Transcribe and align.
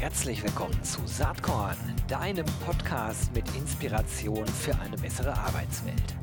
Herzlich 0.00 0.44
willkommen 0.44 0.80
zu 0.84 1.04
Saatkorn, 1.06 1.76
deinem 2.06 2.46
Podcast 2.64 3.34
mit 3.34 3.44
Inspiration 3.56 4.46
für 4.46 4.72
eine 4.78 4.96
bessere 4.96 5.36
Arbeitswelt. 5.36 6.14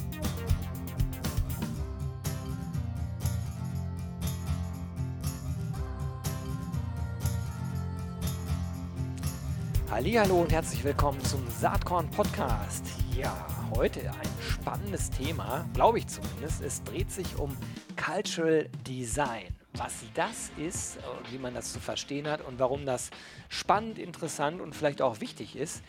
Hallo 9.91 10.41
und 10.41 10.53
herzlich 10.53 10.81
willkommen 10.85 11.21
zum 11.25 11.45
Saatkorn 11.49 12.09
Podcast. 12.11 12.85
Ja, 13.13 13.45
heute 13.75 14.09
ein 14.09 14.29
spannendes 14.39 15.09
Thema, 15.09 15.67
glaube 15.73 15.99
ich 15.99 16.07
zumindest. 16.07 16.61
Es 16.61 16.81
dreht 16.81 17.11
sich 17.11 17.37
um 17.37 17.57
Cultural 17.97 18.69
Design 18.87 19.53
was 19.77 20.05
das 20.13 20.51
ist, 20.57 20.97
wie 21.31 21.37
man 21.37 21.53
das 21.53 21.73
zu 21.73 21.79
verstehen 21.79 22.27
hat 22.27 22.41
und 22.45 22.59
warum 22.59 22.85
das 22.85 23.11
spannend, 23.49 23.99
interessant 23.99 24.61
und 24.61 24.75
vielleicht 24.75 25.01
auch 25.01 25.21
wichtig 25.21 25.55
ist, 25.55 25.83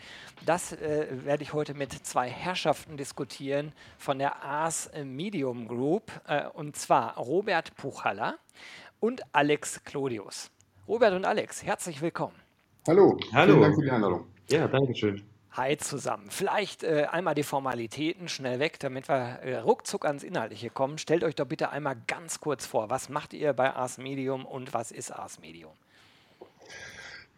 das 0.45 0.73
äh, 0.73 1.07
werde 1.25 1.43
ich 1.43 1.53
heute 1.53 1.73
mit 1.73 1.91
zwei 1.93 2.29
Herrschaften 2.29 2.97
diskutieren 2.97 3.71
von 3.97 4.19
der 4.19 4.43
Ars 4.43 4.89
Medium 5.03 5.67
Group, 5.67 6.11
äh, 6.27 6.47
und 6.47 6.75
zwar 6.75 7.17
Robert 7.17 7.75
Puchalla 7.75 8.35
und 8.99 9.21
Alex 9.31 9.83
Clodius. 9.83 10.49
Robert 10.87 11.13
und 11.13 11.25
Alex, 11.25 11.63
herzlich 11.63 12.01
willkommen. 12.01 12.35
Hallo, 12.87 13.17
Hallo. 13.33 13.53
vielen 13.53 13.61
Dank 13.61 13.75
für 13.75 13.81
die 13.81 13.91
Einladung. 13.91 14.25
Ja, 14.49 14.67
danke 14.67 14.95
schön. 14.95 15.36
Hi 15.51 15.75
zusammen. 15.77 16.25
Vielleicht 16.29 16.83
äh, 16.83 17.07
einmal 17.11 17.33
die 17.33 17.43
Formalitäten 17.43 18.27
schnell 18.27 18.59
weg, 18.59 18.79
damit 18.79 19.09
wir 19.09 19.15
äh, 19.15 19.57
ruckzuck 19.57 20.05
ans 20.05 20.23
Inhaltliche 20.23 20.69
kommen. 20.69 20.97
Stellt 20.97 21.23
euch 21.23 21.35
doch 21.35 21.47
bitte 21.47 21.71
einmal 21.71 21.95
ganz 22.07 22.39
kurz 22.39 22.65
vor, 22.65 22.89
was 22.89 23.09
macht 23.09 23.33
ihr 23.33 23.53
bei 23.53 23.73
Ars 23.73 23.97
Medium 23.97 24.45
und 24.45 24.73
was 24.73 24.91
ist 24.91 25.11
Ars 25.11 25.39
Medium? 25.39 25.73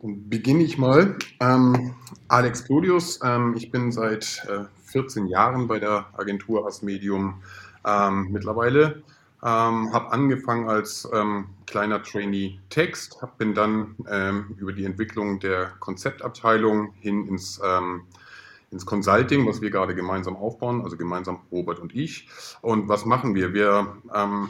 Beginne 0.02 0.64
ich 0.64 0.78
mal. 0.78 1.18
Ähm, 1.40 1.96
Alex 2.28 2.66
Claudius, 2.66 3.20
ähm, 3.24 3.54
ich 3.58 3.72
bin 3.72 3.92
seit 3.92 4.46
äh, 4.50 4.66
14 4.92 5.28
Jahren 5.28 5.68
bei 5.68 5.80
der 5.80 6.08
Agentur 6.18 6.66
Ars 6.66 6.82
Medium 6.82 7.42
ähm, 7.86 8.30
mittlerweile. 8.32 9.04
Ähm, 9.42 9.94
habe 9.94 10.12
angefangen 10.12 10.68
als 10.68 11.08
ähm, 11.14 11.48
kleiner 11.66 12.04
Trainee 12.04 12.60
Text, 12.70 13.22
hab, 13.22 13.38
bin 13.38 13.54
dann 13.54 13.96
ähm, 14.10 14.56
über 14.58 14.74
die 14.74 14.84
Entwicklung 14.84 15.40
der 15.40 15.72
Konzeptabteilung 15.80 16.94
hin 17.00 17.26
ins, 17.26 17.62
ähm, 17.64 18.02
ins 18.70 18.86
Consulting, 18.86 19.48
was 19.48 19.62
wir 19.62 19.70
gerade 19.70 19.96
gemeinsam 19.96 20.36
aufbauen, 20.36 20.82
also 20.82 20.98
gemeinsam 20.98 21.40
Robert 21.52 21.80
und 21.80 21.96
ich. 21.96 22.28
Und 22.62 22.90
was 22.90 23.06
machen 23.06 23.34
wir? 23.34 23.54
Wir 23.54 23.96
ähm, 24.14 24.50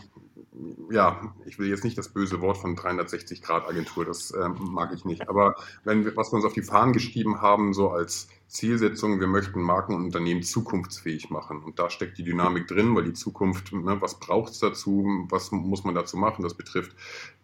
ja, 0.92 1.34
ich 1.46 1.60
will 1.60 1.70
jetzt 1.70 1.84
nicht 1.84 1.98
das 1.98 2.10
böse 2.10 2.42
Wort 2.42 2.58
von 2.58 2.76
360 2.76 3.42
Grad 3.42 3.68
Agentur, 3.68 4.06
das 4.06 4.34
ähm, 4.34 4.56
mag 4.72 4.94
ich 4.94 5.06
nicht. 5.06 5.30
Aber 5.30 5.56
wenn 5.84 6.06
wir, 6.06 6.16
was 6.16 6.32
wir 6.32 6.38
uns 6.38 6.46
auf 6.46 6.54
die 6.54 6.62
Fahnen 6.62 6.94
geschrieben 6.94 7.42
haben, 7.42 7.74
so 7.74 7.90
als 7.90 8.28
Zielsetzung, 8.48 9.20
wir 9.20 9.28
möchten 9.28 9.62
Marken 9.62 9.94
und 9.96 10.06
Unternehmen 10.06 10.44
zukunftsfähig 10.44 11.30
machen. 11.30 11.64
Und 11.64 11.80
da 11.80 11.90
steckt 11.90 12.18
die 12.18 12.24
Dynamik 12.24 12.68
drin, 12.68 12.96
weil 12.96 13.04
die 13.04 13.14
Zukunft, 13.14 13.72
ne, 13.72 14.02
was 14.02 14.20
braucht 14.20 14.54
es 14.54 14.60
dazu, 14.60 15.26
was 15.30 15.52
muss 15.52 15.84
man 15.84 15.96
dazu 15.96 16.18
machen? 16.18 16.44
Das 16.44 16.56
betrifft 16.56 16.96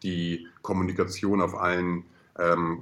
die 0.04 0.48
Kommunikation 0.62 1.42
auf 1.42 1.56
allen 1.56 2.06
ähm, 2.38 2.82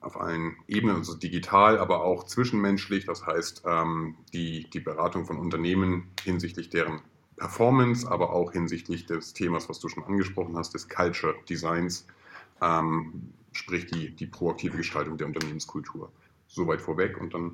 auf 0.00 0.20
allen 0.20 0.56
Ebenen, 0.66 0.96
also 0.96 1.14
digital, 1.14 1.78
aber 1.78 2.02
auch 2.02 2.24
zwischenmenschlich. 2.24 3.06
Das 3.06 3.24
heißt, 3.24 3.62
ähm, 3.66 4.16
die, 4.32 4.68
die 4.70 4.80
Beratung 4.80 5.26
von 5.26 5.38
Unternehmen 5.38 6.08
hinsichtlich 6.22 6.70
deren 6.70 7.00
Performance, 7.44 8.10
aber 8.10 8.32
auch 8.32 8.52
hinsichtlich 8.52 9.04
des 9.04 9.34
Themas, 9.34 9.68
was 9.68 9.78
du 9.78 9.90
schon 9.90 10.02
angesprochen 10.04 10.56
hast, 10.56 10.72
des 10.72 10.88
Culture 10.88 11.34
Designs, 11.46 12.06
ähm, 12.62 13.34
sprich 13.52 13.84
die, 13.84 14.16
die 14.16 14.26
proaktive 14.26 14.78
Gestaltung 14.78 15.18
der 15.18 15.26
Unternehmenskultur. 15.26 16.10
Soweit 16.48 16.80
vorweg 16.80 17.20
und 17.20 17.34
dann 17.34 17.52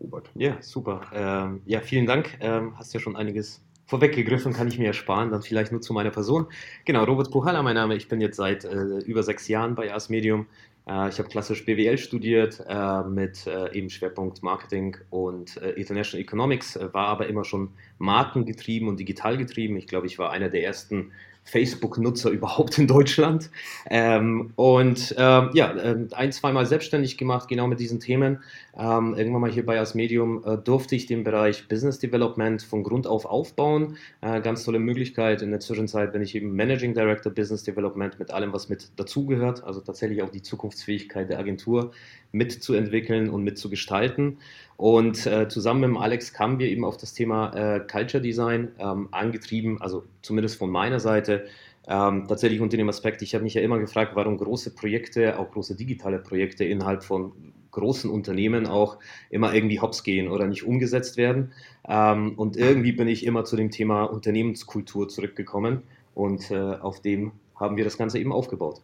Robert. 0.00 0.30
Ja, 0.34 0.62
super. 0.62 1.02
Ähm, 1.12 1.60
ja, 1.66 1.80
vielen 1.80 2.06
Dank. 2.06 2.38
Ähm, 2.40 2.72
hast 2.78 2.94
ja 2.94 3.00
schon 3.00 3.16
einiges 3.16 3.62
vorweggegriffen, 3.84 4.54
kann 4.54 4.68
ich 4.68 4.78
mir 4.78 4.86
ersparen. 4.86 5.30
Dann 5.30 5.42
vielleicht 5.42 5.72
nur 5.72 5.82
zu 5.82 5.92
meiner 5.92 6.10
Person. 6.10 6.46
Genau, 6.86 7.04
Robert 7.04 7.30
Puchalla, 7.30 7.62
mein 7.62 7.74
Name. 7.74 7.96
Ich 7.96 8.08
bin 8.08 8.22
jetzt 8.22 8.36
seit 8.36 8.64
äh, 8.64 8.98
über 9.00 9.22
sechs 9.22 9.46
Jahren 9.46 9.74
bei 9.74 9.92
Ars 9.92 10.08
Medium. 10.08 10.46
Äh, 10.86 11.08
ich 11.08 11.18
habe 11.18 11.28
klassisch 11.28 11.64
BWL 11.64 11.98
studiert 11.98 12.64
äh, 12.66 13.02
mit 13.02 13.46
äh, 13.46 13.72
eben 13.72 13.90
Schwerpunkt 13.90 14.42
Marketing 14.42 14.96
und 15.10 15.56
äh, 15.58 15.70
International 15.72 16.22
Economics, 16.22 16.76
äh, 16.76 16.92
war 16.94 17.08
aber 17.08 17.26
immer 17.28 17.44
schon 17.44 17.70
markengetrieben 17.98 18.88
und 18.88 18.98
digital 19.00 19.36
getrieben. 19.36 19.76
Ich 19.76 19.86
glaube, 19.86 20.06
ich 20.06 20.18
war 20.18 20.30
einer 20.30 20.48
der 20.48 20.64
ersten 20.64 21.12
Facebook-Nutzer 21.46 22.30
überhaupt 22.30 22.76
in 22.78 22.86
Deutschland. 22.86 23.50
Ähm, 23.88 24.52
und 24.56 25.14
ähm, 25.16 25.50
ja, 25.54 25.74
äh, 25.74 25.96
ein, 26.12 26.32
zweimal 26.32 26.66
selbstständig 26.66 27.16
gemacht, 27.16 27.48
genau 27.48 27.68
mit 27.68 27.80
diesen 27.80 28.00
Themen. 28.00 28.40
Ähm, 28.76 29.14
irgendwann 29.16 29.40
mal 29.40 29.50
hier 29.50 29.64
bei 29.64 29.80
As 29.80 29.94
Medium 29.94 30.44
äh, 30.44 30.58
durfte 30.58 30.96
ich 30.96 31.06
den 31.06 31.24
Bereich 31.24 31.68
Business 31.68 31.98
Development 31.98 32.62
von 32.62 32.82
Grund 32.82 33.06
auf 33.06 33.24
aufbauen. 33.24 33.96
Äh, 34.20 34.40
ganz 34.40 34.64
tolle 34.64 34.80
Möglichkeit. 34.80 35.40
In 35.40 35.50
der 35.50 35.60
Zwischenzeit 35.60 36.12
bin 36.12 36.20
ich 36.20 36.34
eben 36.34 36.54
Managing 36.54 36.94
Director 36.94 37.32
Business 37.32 37.62
Development 37.62 38.18
mit 38.18 38.32
allem, 38.32 38.52
was 38.52 38.68
mit 38.68 38.90
dazugehört. 38.96 39.64
Also 39.64 39.80
tatsächlich 39.80 40.22
auch 40.22 40.30
die 40.30 40.42
Zukunftsfähigkeit 40.42 41.30
der 41.30 41.38
Agentur 41.38 41.92
mitzuentwickeln 42.32 43.30
und 43.30 43.44
mitzugestalten. 43.44 44.38
Und 44.76 45.26
äh, 45.26 45.48
zusammen 45.48 45.92
mit 45.92 46.00
Alex 46.00 46.32
kamen 46.32 46.58
wir 46.58 46.68
eben 46.68 46.84
auf 46.84 46.96
das 46.96 47.14
Thema 47.14 47.54
äh, 47.54 47.80
Culture 47.80 48.22
Design 48.22 48.72
ähm, 48.78 49.08
angetrieben, 49.10 49.80
also 49.80 50.04
zumindest 50.22 50.58
von 50.58 50.70
meiner 50.70 51.00
Seite. 51.00 51.46
Ähm, 51.88 52.26
tatsächlich 52.28 52.60
unter 52.60 52.76
dem 52.76 52.88
Aspekt, 52.88 53.22
ich 53.22 53.34
habe 53.34 53.44
mich 53.44 53.54
ja 53.54 53.62
immer 53.62 53.78
gefragt, 53.78 54.12
warum 54.14 54.36
große 54.36 54.74
Projekte, 54.74 55.38
auch 55.38 55.50
große 55.52 55.76
digitale 55.76 56.18
Projekte 56.18 56.64
innerhalb 56.64 57.04
von 57.04 57.32
großen 57.70 58.10
Unternehmen 58.10 58.66
auch 58.66 58.98
immer 59.30 59.54
irgendwie 59.54 59.80
hops 59.80 60.02
gehen 60.02 60.28
oder 60.28 60.46
nicht 60.46 60.64
umgesetzt 60.64 61.16
werden. 61.16 61.52
Ähm, 61.88 62.34
und 62.36 62.56
irgendwie 62.56 62.92
bin 62.92 63.06
ich 63.06 63.24
immer 63.24 63.44
zu 63.44 63.56
dem 63.56 63.70
Thema 63.70 64.04
Unternehmenskultur 64.04 65.08
zurückgekommen 65.08 65.82
und 66.14 66.50
äh, 66.50 66.56
auf 66.56 67.00
dem 67.00 67.32
haben 67.54 67.76
wir 67.76 67.84
das 67.84 67.96
Ganze 67.96 68.18
eben 68.18 68.32
aufgebaut. 68.32 68.82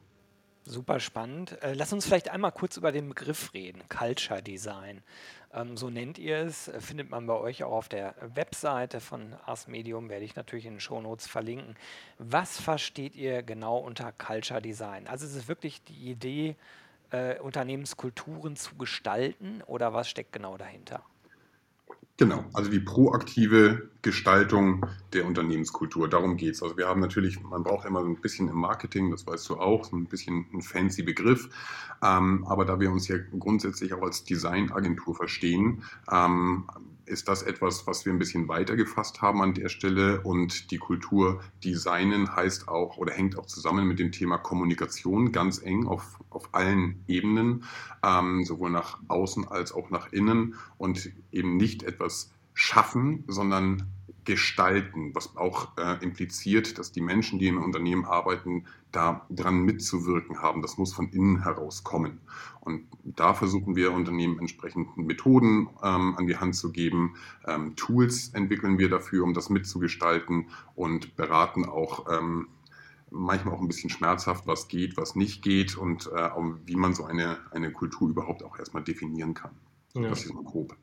Super 0.65 1.01
spannend. 1.01 1.61
Äh, 1.61 1.75
lass 1.75 1.93
uns 1.93 2.07
vielleicht 2.07 2.29
einmal 2.29 2.53
kurz 2.53 2.77
über 2.77 2.93
den 2.93 3.09
Begriff 3.09 3.53
reden, 3.53 3.83
Culture 3.89 4.43
Design. 4.43 5.03
Ähm, 5.53 5.77
so 5.77 5.91
nennt 5.91 6.19
ihr 6.19 6.39
es, 6.39 6.69
äh, 6.69 6.81
findet 6.81 7.11
man 7.11 7.27
bei 7.27 7.35
euch 7.35 7.65
auch 7.65 7.73
auf 7.73 7.89
der 7.89 8.15
Webseite 8.21 9.01
von 9.01 9.35
Ars 9.45 9.67
Medium, 9.67 10.09
werde 10.09 10.25
ich 10.25 10.37
natürlich 10.37 10.67
in 10.67 10.75
den 10.75 10.81
Shownotes 10.81 11.27
verlinken. 11.27 11.77
Was 12.19 12.61
versteht 12.61 13.17
ihr 13.17 13.43
genau 13.43 13.79
unter 13.79 14.13
Culture 14.13 14.63
Design? 14.63 15.09
Also 15.09 15.27
ist 15.27 15.35
es 15.35 15.49
wirklich 15.49 15.83
die 15.83 16.11
Idee, 16.11 16.55
äh, 17.11 17.41
Unternehmenskulturen 17.41 18.55
zu 18.55 18.77
gestalten 18.77 19.63
oder 19.67 19.93
was 19.93 20.09
steckt 20.09 20.33
genau 20.33 20.57
dahinter? 20.57 21.03
Genau, 22.23 22.45
also 22.53 22.71
die 22.71 22.79
proaktive 22.79 23.91
Gestaltung 24.01 24.87
der 25.13 25.27
Unternehmenskultur, 25.27 26.09
darum 26.09 26.37
geht 26.37 26.55
es. 26.55 26.63
Also 26.63 26.77
wir 26.77 26.87
haben 26.87 27.01
natürlich, 27.01 27.43
man 27.43 27.65
braucht 27.65 27.85
immer 27.85 28.01
so 28.01 28.07
ein 28.07 28.21
bisschen 28.21 28.47
im 28.47 28.55
Marketing, 28.55 29.11
das 29.11 29.27
weißt 29.27 29.49
du 29.49 29.57
auch, 29.57 29.87
so 29.87 29.97
ein 29.97 30.05
bisschen 30.05 30.47
ein 30.55 30.63
fancy 30.63 31.03
Begriff, 31.03 31.49
ähm, 32.01 32.47
aber 32.47 32.65
da 32.65 32.79
wir 32.79 32.93
uns 32.93 33.09
ja 33.09 33.17
grundsätzlich 33.37 33.93
auch 33.93 34.03
als 34.03 34.23
Designagentur 34.23 35.17
verstehen, 35.17 35.83
ähm, 36.13 36.69
ist 37.07 37.29
das 37.29 37.43
etwas, 37.43 37.87
was 37.87 38.05
wir 38.05 38.13
ein 38.13 38.19
bisschen 38.19 38.49
weiter 38.49 38.77
gefasst 38.77 39.23
haben 39.23 39.43
an 39.43 39.55
der 39.55 39.69
Stelle. 39.69 40.21
Und 40.23 40.71
die 40.71 40.79
Kultur 40.79 41.43
designen 41.65 42.35
heißt 42.35 42.69
auch 42.69 42.97
oder 42.97 43.13
hängt 43.13 43.39
auch 43.39 43.47
zusammen 43.47 43.87
mit 43.87 43.99
dem 43.99 44.13
Thema 44.13 44.39
Kommunikation 44.39 45.33
ganz 45.33 45.63
eng 45.63 45.87
auf, 45.87 46.19
auf 46.31 46.55
allen 46.55 47.05
Ebenen, 47.09 47.65
ähm, 48.05 48.45
sowohl 48.45 48.71
nach 48.71 48.99
außen 49.09 49.49
als 49.49 49.73
auch 49.73 49.91
nach 49.91 50.13
innen 50.13 50.55
und 50.79 51.11
eben 51.31 51.57
nicht 51.57 51.83
etwas 51.83 52.31
schaffen, 52.55 53.25
sondern 53.29 53.89
gestalten, 54.25 55.15
was 55.15 55.37
auch 55.37 55.77
äh, 55.77 56.03
impliziert, 56.03 56.79
dass 56.79 56.93
die 56.93 57.01
Menschen, 57.01 57.39
die 57.39 57.49
im 57.49 57.63
Unternehmen 57.63 58.05
arbeiten, 58.05 58.67
da 58.93 59.27
dran 59.31 59.63
mitzuwirken 59.63 60.41
haben. 60.41 60.63
Das 60.63 60.79
muss 60.79 60.93
von 60.93 61.09
innen 61.11 61.43
heraus 61.43 61.83
kommen. 61.83 62.21
Und 62.61 62.87
da 63.03 63.35
versuchen 63.35 63.75
wir 63.75 63.93
Unternehmen 63.93 64.39
entsprechend 64.39 64.97
Methoden 64.97 65.69
ähm, 65.83 66.15
an 66.17 66.27
die 66.27 66.37
Hand 66.37 66.55
zu 66.55 66.71
geben. 66.71 67.17
Ähm, 67.47 67.75
Tools 67.77 68.29
entwickeln 68.31 68.79
wir 68.79 68.89
dafür, 68.89 69.25
um 69.25 69.35
das 69.35 69.51
mitzugestalten 69.51 70.49
und 70.75 71.17
beraten 71.17 71.65
auch 71.65 72.07
ähm, 72.11 72.49
manchmal 73.11 73.55
auch 73.55 73.61
ein 73.61 73.69
bisschen 73.69 73.91
schmerzhaft, 73.91 74.47
was 74.47 74.69
geht, 74.69 74.97
was 74.97 75.15
nicht 75.17 75.43
geht 75.43 75.77
und 75.77 76.07
äh, 76.07 76.31
wie 76.65 76.77
man 76.77 76.95
so 76.95 77.05
eine, 77.05 77.39
eine 77.51 77.73
Kultur 77.73 78.09
überhaupt 78.09 78.43
auch 78.43 78.59
erstmal 78.59 78.83
definieren 78.83 79.35
kann. 79.35 79.53
Ja. 79.95 80.09
Das 80.09 80.25
ist 80.25 80.33
mal 80.33 80.45
grob. 80.45 80.77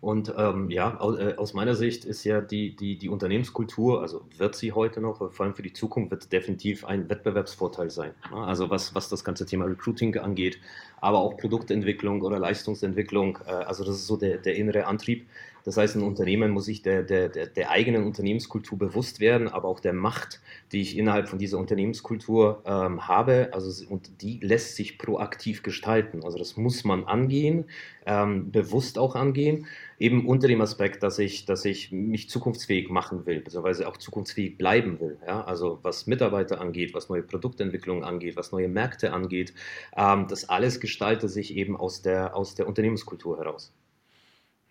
Und 0.00 0.32
ähm, 0.36 0.70
ja, 0.70 0.98
aus, 0.98 1.18
äh, 1.18 1.34
aus, 1.36 1.54
meiner 1.54 1.74
Sicht 1.74 2.04
ist 2.04 2.24
ja 2.24 2.40
die, 2.40 2.76
die, 2.76 2.96
die 2.96 3.08
Unternehmenskultur, 3.08 4.02
also 4.02 4.24
wird 4.36 4.54
sie 4.54 4.72
heute 4.72 5.00
noch, 5.00 5.32
vor 5.32 5.46
allem 5.46 5.54
für 5.54 5.62
die 5.62 5.72
Zukunft, 5.72 6.10
wird 6.10 6.32
definitiv 6.32 6.84
ein 6.84 7.08
Wettbewerbsvorteil 7.08 7.90
sein. 7.90 8.12
Also 8.32 8.70
was, 8.70 8.94
was 8.94 9.08
das 9.08 9.24
ganze 9.24 9.46
Thema 9.46 9.64
Recruiting 9.64 10.16
angeht, 10.18 10.58
aber 11.04 11.18
auch 11.18 11.36
Produktentwicklung 11.36 12.22
oder 12.22 12.38
Leistungsentwicklung. 12.38 13.38
Äh, 13.46 13.50
also 13.50 13.84
das 13.84 13.96
ist 13.96 14.06
so 14.06 14.16
der, 14.16 14.38
der 14.38 14.56
innere 14.56 14.86
Antrieb. 14.86 15.26
Das 15.64 15.76
heißt, 15.78 15.96
ein 15.96 16.02
Unternehmen 16.02 16.50
muss 16.50 16.66
sich 16.66 16.82
der, 16.82 17.02
der, 17.02 17.28
der, 17.28 17.70
eigenen 17.70 18.04
Unternehmenskultur 18.04 18.76
bewusst 18.76 19.18
werden, 19.18 19.48
aber 19.48 19.68
auch 19.68 19.80
der 19.80 19.94
Macht, 19.94 20.40
die 20.72 20.82
ich 20.82 20.96
innerhalb 20.98 21.28
von 21.28 21.38
dieser 21.38 21.58
Unternehmenskultur 21.58 22.62
ähm, 22.66 23.08
habe. 23.08 23.48
Also, 23.52 23.86
und 23.88 24.22
die 24.22 24.40
lässt 24.40 24.76
sich 24.76 24.98
proaktiv 24.98 25.62
gestalten. 25.62 26.22
Also 26.22 26.36
das 26.36 26.58
muss 26.58 26.84
man 26.84 27.04
angehen, 27.04 27.64
ähm, 28.04 28.50
bewusst 28.50 28.98
auch 28.98 29.14
angehen, 29.14 29.66
eben 29.98 30.26
unter 30.26 30.48
dem 30.48 30.60
Aspekt, 30.60 31.02
dass 31.02 31.18
ich, 31.18 31.44
dass 31.44 31.64
ich 31.64 31.92
mich 31.92 32.28
zukunftsfähig 32.28 32.90
machen 32.90 33.26
will, 33.26 33.40
beziehungsweise 33.40 33.88
auch 33.88 33.96
zukunftsfähig 33.96 34.58
bleiben 34.58 35.00
will. 35.00 35.18
Ja? 35.26 35.44
Also 35.44 35.78
was 35.82 36.06
Mitarbeiter 36.06 36.60
angeht, 36.60 36.94
was 36.94 37.08
neue 37.08 37.22
Produktentwicklung 37.22 38.04
angeht, 38.04 38.36
was 38.36 38.52
neue 38.52 38.68
Märkte 38.68 39.12
angeht, 39.12 39.54
ähm, 39.96 40.26
das 40.28 40.48
alles 40.48 40.80
gestaltet 40.80 41.30
sich 41.30 41.56
eben 41.56 41.76
aus 41.76 42.02
der, 42.02 42.36
aus 42.36 42.54
der 42.54 42.66
Unternehmenskultur 42.66 43.38
heraus. 43.38 43.72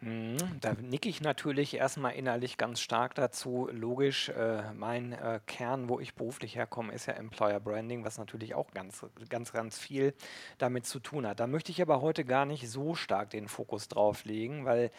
Mhm, 0.06 0.60
da 0.60 0.74
nicke 0.74 1.08
ich 1.08 1.22
natürlich 1.22 1.76
erstmal 1.76 2.14
innerlich 2.16 2.58
ganz 2.58 2.82
stark 2.82 3.16
dazu. 3.16 3.70
Logisch, 3.72 4.28
äh, 4.28 4.74
mein 4.74 5.14
äh, 5.14 5.40
Kern, 5.48 5.88
wo 5.88 6.02
ich 6.02 6.14
beruflich 6.14 6.58
herkomme, 6.58 6.92
ist 6.92 7.06
ja 7.06 7.14
Employer 7.14 7.62
Branding, 7.62 8.04
was 8.04 8.18
natürlich 8.18 8.54
auch 8.54 8.72
ganz, 8.72 9.06
ganz, 9.30 9.54
ganz 9.54 9.80
viel 9.80 10.14
damit 10.58 10.86
zu 10.86 11.00
tun 11.00 11.26
hat. 11.26 11.40
Da 11.40 11.48
möchte 11.48 11.72
ich 11.72 11.82
aber 11.82 12.02
heute 12.02 12.26
gar 12.26 12.46
nicht 12.46 12.70
so 12.70 12.96
stark 12.96 13.30
den 13.30 13.48
Fokus 13.48 13.88
drauf 13.88 14.26
legen, 14.26 14.66
weil 14.66 14.92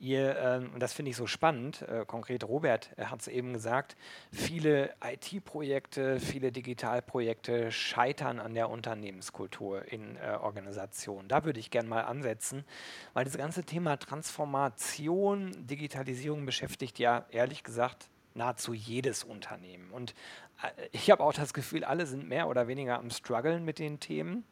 Ihr, 0.00 0.36
ähm, 0.38 0.70
und 0.74 0.80
das 0.80 0.92
finde 0.92 1.10
ich 1.10 1.16
so 1.16 1.26
spannend, 1.26 1.82
äh, 1.82 2.04
konkret 2.06 2.44
Robert 2.44 2.90
hat 2.96 3.20
es 3.20 3.26
eben 3.26 3.52
gesagt, 3.52 3.96
viele 4.30 4.94
IT-Projekte, 5.02 6.20
viele 6.20 6.52
Digitalprojekte 6.52 7.72
scheitern 7.72 8.38
an 8.38 8.54
der 8.54 8.70
Unternehmenskultur 8.70 9.90
in 9.90 10.16
äh, 10.16 10.38
Organisationen. 10.40 11.26
Da 11.26 11.44
würde 11.44 11.58
ich 11.58 11.72
gerne 11.72 11.88
mal 11.88 12.02
ansetzen, 12.02 12.64
weil 13.12 13.24
das 13.24 13.36
ganze 13.36 13.64
Thema 13.64 13.96
Transformation, 13.96 15.66
Digitalisierung 15.66 16.46
beschäftigt 16.46 17.00
ja 17.00 17.26
ehrlich 17.30 17.64
gesagt 17.64 18.08
nahezu 18.34 18.74
jedes 18.74 19.24
Unternehmen. 19.24 19.90
Und 19.90 20.14
äh, 20.62 20.88
ich 20.92 21.10
habe 21.10 21.24
auch 21.24 21.34
das 21.34 21.52
Gefühl, 21.52 21.82
alle 21.82 22.06
sind 22.06 22.28
mehr 22.28 22.46
oder 22.46 22.68
weniger 22.68 23.00
am 23.00 23.10
Struggeln 23.10 23.64
mit 23.64 23.80
den 23.80 23.98
Themen. 23.98 24.44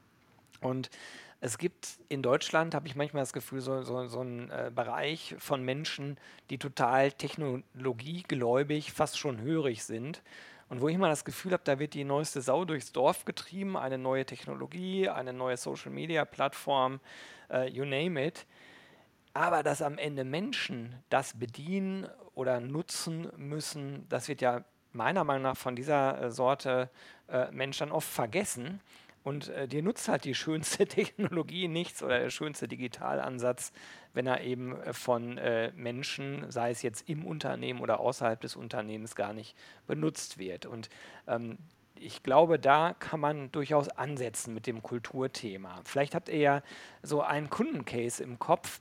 Und 0.60 0.90
es 1.40 1.58
gibt 1.58 1.98
in 2.08 2.22
Deutschland, 2.22 2.74
habe 2.74 2.88
ich 2.88 2.96
manchmal 2.96 3.22
das 3.22 3.32
Gefühl, 3.32 3.60
so, 3.60 3.82
so, 3.82 4.06
so 4.06 4.20
einen 4.20 4.50
äh, 4.50 4.70
Bereich 4.74 5.34
von 5.38 5.62
Menschen, 5.62 6.16
die 6.50 6.58
total 6.58 7.12
technologiegläubig, 7.12 8.92
fast 8.92 9.18
schon 9.18 9.40
hörig 9.40 9.84
sind. 9.84 10.22
Und 10.68 10.80
wo 10.80 10.88
ich 10.88 10.98
mal 10.98 11.10
das 11.10 11.24
Gefühl 11.24 11.52
habe, 11.52 11.62
da 11.64 11.78
wird 11.78 11.94
die 11.94 12.04
neueste 12.04 12.40
Sau 12.40 12.64
durchs 12.64 12.92
Dorf 12.92 13.24
getrieben, 13.24 13.76
eine 13.76 13.98
neue 13.98 14.24
Technologie, 14.24 15.08
eine 15.08 15.32
neue 15.32 15.56
Social-Media-Plattform, 15.56 17.00
äh, 17.50 17.68
you 17.68 17.84
name 17.84 18.24
it. 18.24 18.46
Aber 19.32 19.62
dass 19.62 19.82
am 19.82 19.98
Ende 19.98 20.24
Menschen 20.24 20.96
das 21.10 21.38
bedienen 21.38 22.08
oder 22.34 22.58
nutzen 22.58 23.30
müssen, 23.36 24.06
das 24.08 24.28
wird 24.28 24.40
ja 24.40 24.64
meiner 24.92 25.24
Meinung 25.24 25.42
nach 25.42 25.56
von 25.56 25.76
dieser 25.76 26.22
äh, 26.22 26.30
Sorte 26.30 26.90
äh, 27.28 27.50
Mensch 27.52 27.80
oft 27.82 28.08
vergessen. 28.08 28.80
Und 29.26 29.48
äh, 29.48 29.66
dir 29.66 29.82
nutzt 29.82 30.06
halt 30.06 30.22
die 30.22 30.36
schönste 30.36 30.86
Technologie 30.86 31.66
nichts 31.66 32.00
oder 32.00 32.20
der 32.20 32.30
schönste 32.30 32.68
Digitalansatz, 32.68 33.72
wenn 34.14 34.28
er 34.28 34.42
eben 34.42 34.80
äh, 34.82 34.92
von 34.92 35.36
äh, 35.36 35.72
Menschen, 35.74 36.48
sei 36.48 36.70
es 36.70 36.82
jetzt 36.82 37.08
im 37.08 37.26
Unternehmen 37.26 37.80
oder 37.80 37.98
außerhalb 37.98 38.40
des 38.40 38.54
Unternehmens, 38.54 39.16
gar 39.16 39.32
nicht 39.32 39.56
benutzt 39.88 40.38
wird. 40.38 40.64
Und 40.64 40.90
ähm, 41.26 41.58
ich 41.98 42.22
glaube, 42.22 42.60
da 42.60 42.94
kann 43.00 43.18
man 43.18 43.50
durchaus 43.50 43.88
ansetzen 43.88 44.54
mit 44.54 44.68
dem 44.68 44.80
Kulturthema. 44.80 45.80
Vielleicht 45.82 46.14
habt 46.14 46.28
ihr 46.28 46.38
ja 46.38 46.62
so 47.02 47.20
einen 47.20 47.50
Kundencase 47.50 48.22
im 48.22 48.38
Kopf, 48.38 48.80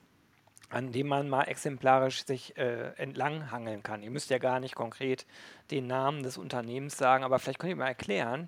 an 0.70 0.92
dem 0.92 1.08
man 1.08 1.28
mal 1.28 1.46
exemplarisch 1.46 2.24
sich 2.24 2.56
äh, 2.56 2.92
entlanghangeln 2.98 3.82
kann. 3.82 4.04
Ihr 4.04 4.12
müsst 4.12 4.30
ja 4.30 4.38
gar 4.38 4.60
nicht 4.60 4.76
konkret 4.76 5.26
den 5.72 5.88
Namen 5.88 6.22
des 6.22 6.38
Unternehmens 6.38 6.98
sagen, 6.98 7.24
aber 7.24 7.40
vielleicht 7.40 7.58
könnt 7.58 7.72
ihr 7.72 7.78
mal 7.78 7.88
erklären, 7.88 8.48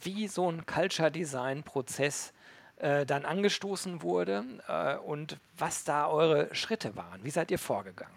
wie 0.00 0.28
so 0.28 0.50
ein 0.50 0.66
Culture 0.66 1.10
Design 1.10 1.62
Prozess 1.62 2.32
äh, 2.76 3.06
dann 3.06 3.24
angestoßen 3.24 4.02
wurde 4.02 4.44
äh, 4.68 4.96
und 4.96 5.38
was 5.56 5.84
da 5.84 6.08
eure 6.08 6.54
Schritte 6.54 6.96
waren. 6.96 7.24
Wie 7.24 7.30
seid 7.30 7.50
ihr 7.50 7.58
vorgegangen? 7.58 8.16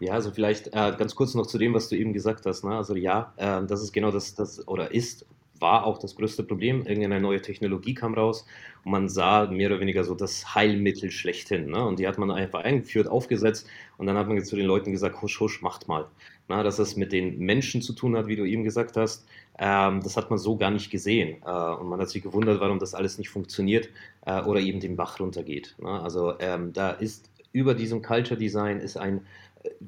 Ja, 0.00 0.14
also 0.14 0.30
vielleicht 0.32 0.68
äh, 0.68 0.94
ganz 0.98 1.14
kurz 1.14 1.34
noch 1.34 1.46
zu 1.46 1.58
dem, 1.58 1.74
was 1.74 1.88
du 1.88 1.96
eben 1.96 2.12
gesagt 2.12 2.46
hast. 2.46 2.64
Ne? 2.64 2.76
Also 2.76 2.96
ja, 2.96 3.32
äh, 3.36 3.64
das 3.66 3.82
ist 3.82 3.92
genau 3.92 4.10
das, 4.10 4.34
das 4.34 4.66
oder 4.66 4.92
ist 4.92 5.26
war 5.60 5.84
auch 5.84 5.98
das 5.98 6.16
größte 6.16 6.42
Problem. 6.42 6.86
Irgendeine 6.86 7.20
neue 7.20 7.42
Technologie 7.42 7.94
kam 7.94 8.14
raus 8.14 8.46
und 8.84 8.92
man 8.92 9.08
sah 9.08 9.46
mehr 9.46 9.68
oder 9.70 9.80
weniger 9.80 10.04
so 10.04 10.14
das 10.14 10.54
Heilmittel 10.54 11.10
schlechthin. 11.10 11.70
Ne? 11.70 11.84
Und 11.84 11.98
die 11.98 12.06
hat 12.06 12.18
man 12.18 12.30
einfach 12.30 12.64
eingeführt, 12.64 13.08
aufgesetzt 13.08 13.66
und 13.96 14.06
dann 14.06 14.16
hat 14.16 14.28
man 14.28 14.42
zu 14.44 14.56
den 14.56 14.66
Leuten 14.66 14.92
gesagt, 14.92 15.20
husch, 15.22 15.40
husch, 15.40 15.62
macht 15.62 15.88
mal. 15.88 16.06
Na, 16.48 16.62
dass 16.62 16.78
es 16.78 16.96
mit 16.96 17.12
den 17.12 17.38
Menschen 17.38 17.82
zu 17.82 17.92
tun 17.92 18.16
hat, 18.16 18.26
wie 18.26 18.36
du 18.36 18.44
eben 18.44 18.64
gesagt 18.64 18.96
hast, 18.96 19.26
ähm, 19.58 20.00
das 20.02 20.16
hat 20.16 20.30
man 20.30 20.38
so 20.38 20.56
gar 20.56 20.70
nicht 20.70 20.90
gesehen. 20.90 21.42
Äh, 21.44 21.50
und 21.50 21.88
man 21.88 22.00
hat 22.00 22.08
sich 22.08 22.22
gewundert, 22.22 22.60
warum 22.60 22.78
das 22.78 22.94
alles 22.94 23.18
nicht 23.18 23.28
funktioniert 23.28 23.90
äh, 24.24 24.40
oder 24.42 24.60
eben 24.60 24.80
den 24.80 24.96
Bach 24.96 25.20
runtergeht. 25.20 25.76
Ne? 25.78 25.88
Also 25.88 26.34
ähm, 26.40 26.72
da 26.72 26.90
ist 26.90 27.30
über 27.52 27.74
diesem 27.74 28.02
Culture 28.02 28.38
Design 28.38 28.80
ist 28.80 28.96
ein 28.96 29.22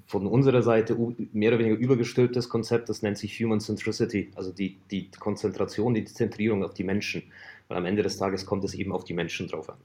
von 0.06 0.26
unserer 0.26 0.62
Seite 0.62 0.96
mehr 1.32 1.50
oder 1.50 1.58
weniger 1.58 1.76
übergestülptes 1.76 2.48
Konzept, 2.48 2.88
das 2.88 3.02
nennt 3.02 3.18
sich 3.18 3.38
Human 3.40 3.60
Centricity, 3.60 4.30
also 4.34 4.52
die, 4.52 4.78
die 4.90 5.10
Konzentration, 5.10 5.94
die 5.94 6.04
Zentrierung 6.04 6.64
auf 6.64 6.74
die 6.74 6.84
Menschen. 6.84 7.22
Weil 7.68 7.78
am 7.78 7.84
Ende 7.84 8.02
des 8.02 8.16
Tages 8.16 8.46
kommt 8.46 8.64
es 8.64 8.74
eben 8.74 8.90
auf 8.90 9.04
die 9.04 9.14
Menschen 9.14 9.46
drauf 9.46 9.70
an. 9.70 9.76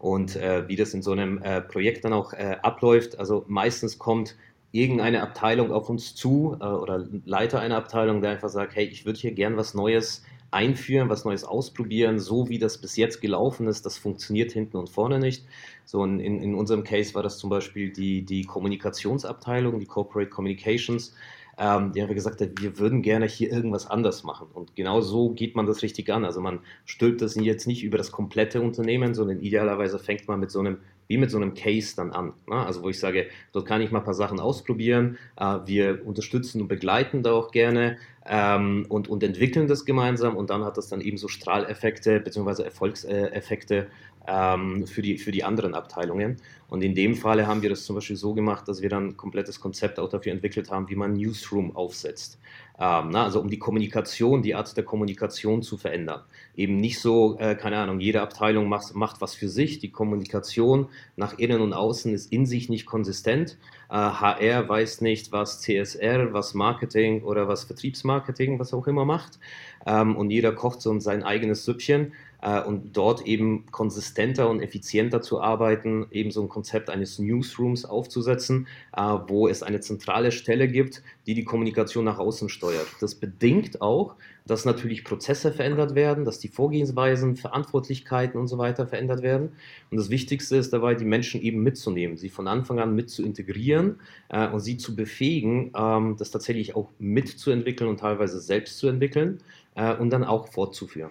Und 0.00 0.34
äh, 0.34 0.66
wie 0.68 0.74
das 0.74 0.92
in 0.92 1.02
so 1.02 1.12
einem 1.12 1.40
äh, 1.40 1.60
Projekt 1.60 2.04
dann 2.04 2.12
auch 2.12 2.32
äh, 2.32 2.56
abläuft, 2.62 3.18
also 3.18 3.44
meistens 3.46 3.98
kommt 3.98 4.36
irgendeine 4.72 5.22
Abteilung 5.22 5.72
auf 5.72 5.88
uns 5.88 6.14
zu 6.14 6.56
äh, 6.60 6.64
oder 6.64 7.06
Leiter 7.24 7.60
einer 7.60 7.76
Abteilung, 7.76 8.20
der 8.20 8.32
einfach 8.32 8.48
sagt, 8.48 8.76
hey, 8.76 8.84
ich 8.86 9.06
würde 9.06 9.18
hier 9.18 9.32
gern 9.32 9.56
was 9.56 9.74
Neues 9.74 10.24
einführen, 10.50 11.08
was 11.08 11.24
Neues 11.24 11.44
ausprobieren, 11.44 12.18
so 12.18 12.48
wie 12.48 12.58
das 12.58 12.78
bis 12.78 12.96
jetzt 12.96 13.20
gelaufen 13.20 13.66
ist, 13.66 13.84
das 13.84 13.98
funktioniert 13.98 14.52
hinten 14.52 14.78
und 14.78 14.88
vorne 14.88 15.18
nicht. 15.18 15.44
So 15.84 16.04
in, 16.04 16.20
in 16.20 16.54
unserem 16.54 16.84
Case 16.84 17.14
war 17.14 17.22
das 17.22 17.38
zum 17.38 17.50
Beispiel 17.50 17.92
die, 17.92 18.22
die 18.22 18.44
Kommunikationsabteilung, 18.44 19.78
die 19.78 19.86
Corporate 19.86 20.30
Communications, 20.30 21.14
ähm, 21.58 21.92
die 21.92 22.02
haben 22.02 22.14
gesagt, 22.14 22.40
wir 22.40 22.78
würden 22.78 23.02
gerne 23.02 23.26
hier 23.26 23.50
irgendwas 23.50 23.90
anders 23.90 24.22
machen. 24.22 24.46
Und 24.54 24.76
genau 24.76 25.00
so 25.00 25.30
geht 25.30 25.56
man 25.56 25.66
das 25.66 25.82
richtig 25.82 26.10
an. 26.10 26.24
Also 26.24 26.40
man 26.40 26.60
stülpt 26.84 27.20
das 27.20 27.34
jetzt 27.34 27.66
nicht 27.66 27.82
über 27.82 27.98
das 27.98 28.12
komplette 28.12 28.60
Unternehmen, 28.60 29.14
sondern 29.14 29.40
idealerweise 29.40 29.98
fängt 29.98 30.28
man 30.28 30.40
mit 30.40 30.50
so 30.50 30.60
einem 30.60 30.78
wie 31.08 31.16
mit 31.16 31.30
so 31.30 31.38
einem 31.38 31.54
Case 31.54 31.96
dann 31.96 32.12
an. 32.12 32.34
Ne? 32.46 32.56
Also 32.56 32.82
wo 32.82 32.90
ich 32.90 33.00
sage, 33.00 33.26
dort 33.52 33.66
kann 33.66 33.80
ich 33.80 33.90
mal 33.90 34.00
ein 34.00 34.04
paar 34.04 34.14
Sachen 34.14 34.40
ausprobieren. 34.40 35.18
Äh, 35.36 35.58
wir 35.66 36.06
unterstützen 36.06 36.60
und 36.60 36.68
begleiten 36.68 37.22
da 37.22 37.32
auch 37.32 37.50
gerne 37.50 37.96
ähm, 38.28 38.86
und, 38.88 39.08
und 39.08 39.22
entwickeln 39.22 39.68
das 39.68 39.84
gemeinsam 39.84 40.36
und 40.36 40.50
dann 40.50 40.64
hat 40.64 40.76
das 40.76 40.88
dann 40.88 41.00
eben 41.00 41.16
so 41.16 41.28
Strahleffekte 41.28 42.20
bzw. 42.20 42.62
Erfolgseffekte 42.62 43.88
ähm, 44.26 44.86
für, 44.86 45.00
die, 45.00 45.16
für 45.18 45.32
die 45.32 45.42
anderen 45.42 45.74
Abteilungen. 45.74 46.36
Und 46.68 46.82
in 46.82 46.94
dem 46.94 47.16
Falle 47.16 47.46
haben 47.46 47.62
wir 47.62 47.70
das 47.70 47.84
zum 47.84 47.96
Beispiel 47.96 48.16
so 48.16 48.34
gemacht, 48.34 48.68
dass 48.68 48.82
wir 48.82 48.90
dann 48.90 49.08
ein 49.08 49.16
komplettes 49.16 49.60
Konzept 49.60 49.98
auch 49.98 50.10
dafür 50.10 50.32
entwickelt 50.32 50.70
haben, 50.70 50.88
wie 50.90 50.96
man 50.96 51.14
Newsroom 51.14 51.74
aufsetzt. 51.74 52.38
Ähm, 52.80 53.10
na, 53.10 53.24
also 53.24 53.40
um 53.40 53.50
die 53.50 53.58
Kommunikation, 53.58 54.42
die 54.42 54.54
Art 54.54 54.76
der 54.76 54.84
Kommunikation 54.84 55.62
zu 55.62 55.76
verändern. 55.76 56.22
Eben 56.54 56.76
nicht 56.76 57.00
so, 57.00 57.36
äh, 57.38 57.56
keine 57.56 57.78
Ahnung, 57.78 57.98
jede 57.98 58.20
Abteilung 58.22 58.68
macht, 58.68 58.94
macht 58.94 59.20
was 59.20 59.34
für 59.34 59.48
sich. 59.48 59.80
Die 59.80 59.90
Kommunikation 59.90 60.88
nach 61.16 61.38
innen 61.38 61.60
und 61.60 61.72
außen 61.72 62.14
ist 62.14 62.32
in 62.32 62.46
sich 62.46 62.68
nicht 62.68 62.86
konsistent. 62.86 63.58
Äh, 63.90 63.94
HR 63.94 64.68
weiß 64.68 65.00
nicht, 65.00 65.32
was 65.32 65.60
CSR, 65.60 66.32
was 66.32 66.54
Marketing 66.54 67.22
oder 67.22 67.48
was 67.48 67.64
Vertriebsmarketing, 67.64 68.60
was 68.60 68.72
auch 68.72 68.86
immer 68.86 69.04
macht. 69.04 69.40
Ähm, 69.84 70.16
und 70.16 70.30
jeder 70.30 70.52
kocht 70.52 70.80
so 70.80 70.98
sein 71.00 71.24
eigenes 71.24 71.64
Süppchen 71.64 72.12
äh, 72.42 72.62
und 72.62 72.96
dort 72.96 73.26
eben 73.26 73.66
konsistenter 73.70 74.48
und 74.48 74.60
effizienter 74.60 75.22
zu 75.22 75.40
arbeiten, 75.40 76.06
eben 76.10 76.30
so 76.30 76.42
ein 76.42 76.48
Konzept 76.48 76.90
eines 76.90 77.18
Newsrooms 77.18 77.84
aufzusetzen, 77.84 78.68
äh, 78.96 79.00
wo 79.00 79.48
es 79.48 79.62
eine 79.62 79.80
zentrale 79.80 80.32
Stelle 80.32 80.68
gibt, 80.68 81.02
die 81.26 81.34
die 81.34 81.44
Kommunikation 81.44 82.04
nach 82.04 82.18
außen 82.18 82.48
steuert. 82.48 82.86
Das 83.00 83.14
bedingt 83.14 83.82
auch, 83.82 84.16
dass 84.48 84.64
natürlich 84.64 85.04
Prozesse 85.04 85.52
verändert 85.52 85.94
werden, 85.94 86.24
dass 86.24 86.38
die 86.38 86.48
Vorgehensweisen, 86.48 87.36
Verantwortlichkeiten 87.36 88.40
und 88.40 88.48
so 88.48 88.56
weiter 88.56 88.86
verändert 88.86 89.22
werden. 89.22 89.50
Und 89.90 89.98
das 89.98 90.08
Wichtigste 90.08 90.56
ist 90.56 90.72
dabei, 90.72 90.94
die 90.94 91.04
Menschen 91.04 91.42
eben 91.42 91.62
mitzunehmen, 91.62 92.16
sie 92.16 92.30
von 92.30 92.48
Anfang 92.48 92.78
an 92.80 92.94
mit 92.94 93.10
zu 93.10 93.22
integrieren 93.22 94.00
äh, 94.30 94.48
und 94.48 94.60
sie 94.60 94.78
zu 94.78 94.96
befähigen, 94.96 95.72
ähm, 95.76 96.16
das 96.18 96.30
tatsächlich 96.30 96.74
auch 96.74 96.88
mitzuentwickeln 96.98 97.90
und 97.90 98.00
teilweise 98.00 98.40
selbst 98.40 98.78
zu 98.78 98.88
entwickeln 98.88 99.38
äh, 99.74 99.94
und 99.94 100.10
dann 100.10 100.24
auch 100.24 100.48
fortzuführen. 100.48 101.10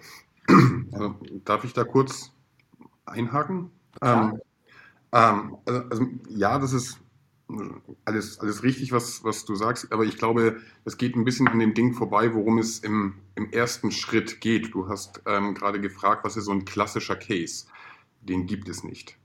Also, 0.92 1.16
darf 1.44 1.64
ich 1.64 1.72
da 1.74 1.84
kurz 1.84 2.32
einhaken? 3.06 3.70
Ähm, 4.02 4.40
ähm, 5.12 5.56
also, 5.66 5.82
also, 5.90 6.06
ja, 6.28 6.58
das 6.58 6.72
ist 6.72 6.98
alles, 8.04 8.40
alles 8.40 8.62
richtig, 8.62 8.92
was, 8.92 9.24
was 9.24 9.44
du 9.46 9.54
sagst, 9.54 9.92
aber 9.92 10.04
ich 10.04 10.18
glaube, 10.18 10.60
es 10.84 10.98
geht 10.98 11.16
ein 11.16 11.24
bisschen 11.24 11.48
an 11.48 11.58
dem 11.58 11.74
Ding 11.74 11.94
vorbei, 11.94 12.34
worum 12.34 12.58
es 12.58 12.80
im, 12.80 13.14
im 13.36 13.50
ersten 13.52 13.90
Schritt 13.90 14.40
geht. 14.40 14.74
Du 14.74 14.88
hast 14.88 15.22
ähm, 15.26 15.54
gerade 15.54 15.80
gefragt, 15.80 16.24
was 16.24 16.36
ist 16.36 16.44
so 16.46 16.52
ein 16.52 16.64
klassischer 16.66 17.16
Case? 17.16 17.66
Den 18.20 18.46
gibt 18.46 18.68
es 18.68 18.84
nicht. 18.84 19.18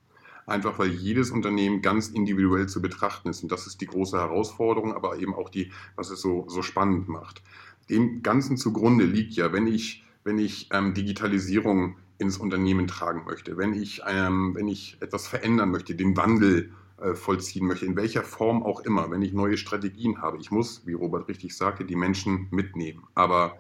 einfach 0.46 0.80
weil 0.80 0.90
jedes 0.90 1.32
Unternehmen 1.32 1.82
ganz 1.82 2.10
individuell 2.10 2.68
zu 2.68 2.82
betrachten 2.82 3.30
ist. 3.30 3.44
Und 3.44 3.52
das 3.52 3.68
ist 3.68 3.82
die 3.82 3.88
große 3.88 4.18
Herausforderung, 4.18 4.94
aber 4.94 5.18
eben 5.20 5.34
auch 5.34 5.50
die, 5.50 5.72
was 5.96 6.10
es 6.10 6.22
so, 6.22 6.46
so 6.50 6.62
spannend 6.62 7.08
macht. 7.08 7.42
Dem 7.90 8.24
Ganzen 8.24 8.58
zugrunde 8.58 9.06
liegt 9.06 9.34
ja, 9.34 9.52
wenn 9.54 9.68
ich, 9.68 10.04
wenn 10.24 10.38
ich 10.38 10.70
ähm, 10.72 10.94
Digitalisierung 10.94 11.98
ins 12.18 12.38
Unternehmen 12.38 12.88
tragen 12.88 13.26
möchte, 13.26 13.58
wenn 13.58 13.74
ich, 13.74 14.02
ähm, 14.08 14.56
wenn 14.56 14.68
ich 14.68 14.98
etwas 15.02 15.28
verändern 15.28 15.72
möchte, 15.72 15.96
den 15.96 16.16
Wandel 16.16 16.72
äh, 16.98 17.16
vollziehen 17.16 17.68
möchte, 17.68 17.86
in 17.86 17.96
welcher 17.96 18.24
Form 18.24 18.64
auch 18.64 18.82
immer, 18.82 19.12
wenn 19.12 19.22
ich 19.22 19.34
neue 19.34 19.58
Strategien 19.58 20.22
habe. 20.22 20.38
Ich 20.38 20.52
muss, 20.52 20.86
wie 20.86 20.94
Robert 20.94 21.28
richtig 21.28 21.56
sagte, 21.56 21.86
die 21.86 21.96
Menschen 21.96 22.48
mitnehmen. 22.52 23.04
Aber 23.16 23.58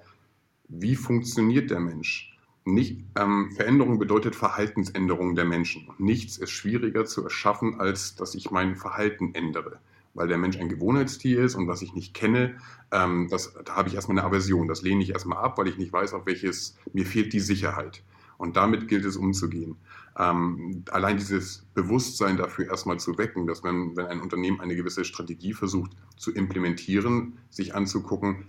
wie 0.69 0.95
funktioniert 0.95 1.69
der 1.69 1.79
Mensch? 1.79 2.37
Nicht, 2.65 3.03
ähm, 3.19 3.51
Veränderung 3.51 3.99
bedeutet 3.99 4.35
Verhaltensänderung 4.35 5.35
der 5.35 5.43
Menschen. 5.43 5.89
Nichts 5.97 6.37
ist 6.37 6.51
schwieriger 6.51 7.05
zu 7.05 7.23
erschaffen, 7.23 7.81
als 7.81 8.15
dass 8.15 8.35
ich 8.35 8.51
mein 8.51 8.75
Verhalten 8.75 9.35
ändere. 9.35 9.79
Weil 10.13 10.27
der 10.27 10.37
Mensch 10.37 10.57
ein 10.57 10.69
Gewohnheitstier 10.69 11.43
ist 11.43 11.55
und 11.55 11.67
was 11.67 11.81
ich 11.81 11.93
nicht 11.93 12.13
kenne, 12.13 12.55
ähm, 12.91 13.27
das, 13.31 13.53
da 13.65 13.75
habe 13.75 13.89
ich 13.89 13.95
erstmal 13.95 14.19
eine 14.19 14.27
Aversion. 14.27 14.67
Das 14.67 14.81
lehne 14.81 15.01
ich 15.01 15.11
erstmal 15.11 15.39
ab, 15.39 15.57
weil 15.57 15.67
ich 15.67 15.77
nicht 15.77 15.91
weiß, 15.91 16.13
auf 16.13 16.25
welches, 16.25 16.77
mir 16.93 17.05
fehlt 17.05 17.33
die 17.33 17.39
Sicherheit. 17.39 18.03
Und 18.37 18.57
damit 18.57 18.87
gilt 18.87 19.05
es 19.05 19.15
umzugehen. 19.15 19.77
Ähm, 20.17 20.83
allein 20.91 21.17
dieses 21.17 21.65
Bewusstsein 21.73 22.37
dafür 22.37 22.67
erstmal 22.67 22.99
zu 22.99 23.17
wecken, 23.17 23.47
dass 23.47 23.63
man, 23.63 23.95
wenn 23.95 24.05
ein 24.05 24.21
Unternehmen 24.21 24.59
eine 24.59 24.75
gewisse 24.75 25.05
Strategie 25.05 25.53
versucht 25.53 25.91
zu 26.17 26.31
implementieren, 26.31 27.37
sich 27.49 27.73
anzugucken, 27.73 28.45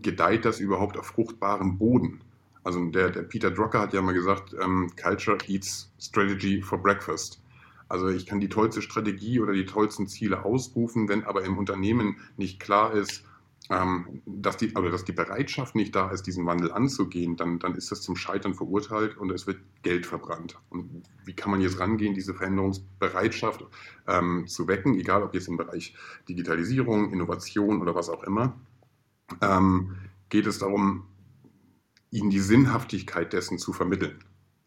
gedeiht 0.00 0.44
das 0.44 0.60
überhaupt 0.60 0.96
auf 0.96 1.06
fruchtbarem 1.06 1.76
Boden? 1.76 2.20
Also 2.64 2.84
der, 2.86 3.10
der 3.10 3.22
Peter 3.22 3.50
Drucker 3.50 3.80
hat 3.80 3.92
ja 3.92 4.00
mal 4.00 4.14
gesagt, 4.14 4.54
ähm, 4.62 4.90
Culture 5.00 5.38
eats 5.48 5.90
Strategy 6.00 6.62
for 6.62 6.78
breakfast. 6.78 7.42
Also 7.92 8.08
ich 8.08 8.24
kann 8.24 8.40
die 8.40 8.48
tollste 8.48 8.80
Strategie 8.80 9.38
oder 9.38 9.52
die 9.52 9.66
tollsten 9.66 10.08
Ziele 10.08 10.46
ausrufen, 10.46 11.10
wenn 11.10 11.24
aber 11.24 11.44
im 11.44 11.58
Unternehmen 11.58 12.16
nicht 12.38 12.58
klar 12.58 12.94
ist, 12.94 13.22
ähm, 13.68 14.22
dass, 14.24 14.56
die, 14.56 14.74
also 14.74 14.88
dass 14.88 15.04
die 15.04 15.12
Bereitschaft 15.12 15.74
nicht 15.74 15.94
da 15.94 16.10
ist, 16.10 16.22
diesen 16.22 16.46
Wandel 16.46 16.72
anzugehen, 16.72 17.36
dann, 17.36 17.58
dann 17.58 17.74
ist 17.74 17.92
das 17.92 18.00
zum 18.00 18.16
Scheitern 18.16 18.54
verurteilt 18.54 19.18
und 19.18 19.30
es 19.30 19.46
wird 19.46 19.58
Geld 19.82 20.06
verbrannt. 20.06 20.58
Und 20.70 21.02
wie 21.26 21.34
kann 21.34 21.50
man 21.50 21.60
jetzt 21.60 21.80
rangehen, 21.80 22.14
diese 22.14 22.32
Veränderungsbereitschaft 22.32 23.66
ähm, 24.08 24.46
zu 24.46 24.68
wecken, 24.68 24.98
egal 24.98 25.22
ob 25.22 25.34
jetzt 25.34 25.48
im 25.48 25.58
Bereich 25.58 25.94
Digitalisierung, 26.30 27.12
Innovation 27.12 27.82
oder 27.82 27.94
was 27.94 28.08
auch 28.08 28.24
immer, 28.24 28.58
ähm, 29.42 29.96
geht 30.30 30.46
es 30.46 30.60
darum, 30.60 31.04
ihnen 32.10 32.30
die 32.30 32.40
Sinnhaftigkeit 32.40 33.34
dessen 33.34 33.58
zu 33.58 33.74
vermitteln. 33.74 34.18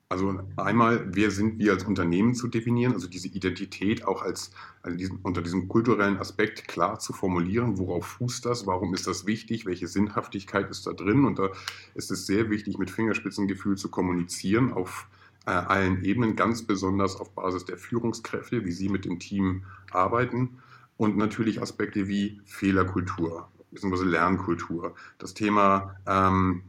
Also 0.08 0.40
einmal, 0.58 1.08
wer 1.16 1.32
sind 1.32 1.58
wir 1.58 1.72
als 1.72 1.84
Unternehmen 1.84 2.36
zu 2.36 2.48
definieren, 2.48 2.94
also 2.94 3.08
diese 3.08 3.28
Identität 3.28 4.06
auch 4.06 4.22
als 4.22 4.52
also 4.84 4.96
diesen, 4.96 5.18
unter 5.24 5.42
diesem 5.42 5.68
kulturellen 5.68 6.18
Aspekt 6.18 6.68
klar 6.68 7.00
zu 7.00 7.12
formulieren, 7.12 7.80
worauf 7.80 8.06
fußt 8.06 8.46
das, 8.46 8.68
warum 8.68 8.94
ist 8.94 9.08
das 9.08 9.26
wichtig, 9.26 9.66
welche 9.66 9.88
Sinnhaftigkeit 9.88 10.70
ist 10.70 10.86
da 10.86 10.94
drin? 10.94 11.26
Und 11.26 11.40
da 11.40 11.50
ist 11.96 12.12
es 12.12 12.28
sehr 12.28 12.52
wichtig, 12.52 12.78
mit 12.78 12.92
Fingerspitzengefühl 12.92 13.78
zu 13.78 13.90
kommunizieren 13.90 14.72
auf 14.74 15.08
äh, 15.48 15.52
allen 15.52 16.04
Ebenen, 16.04 16.36
ganz 16.36 16.62
besonders 16.62 17.16
auf 17.16 17.32
Basis 17.32 17.66
der 17.66 17.80
Führungskräfte, 17.80 18.64
wie 18.64 18.72
sie 18.72 18.90
mit 18.90 19.06
dem 19.06 19.18
Team 19.18 19.64
arbeiten. 19.90 20.60
Und 20.98 21.18
natürlich 21.18 21.64
Aspekte 21.64 22.08
wie 22.08 22.42
Fehlerkultur, 22.46 23.50
bzw. 23.72 24.06
Lernkultur, 24.06 24.94
das 25.18 25.34
Thema 25.34 25.96
ähm, 26.06 26.62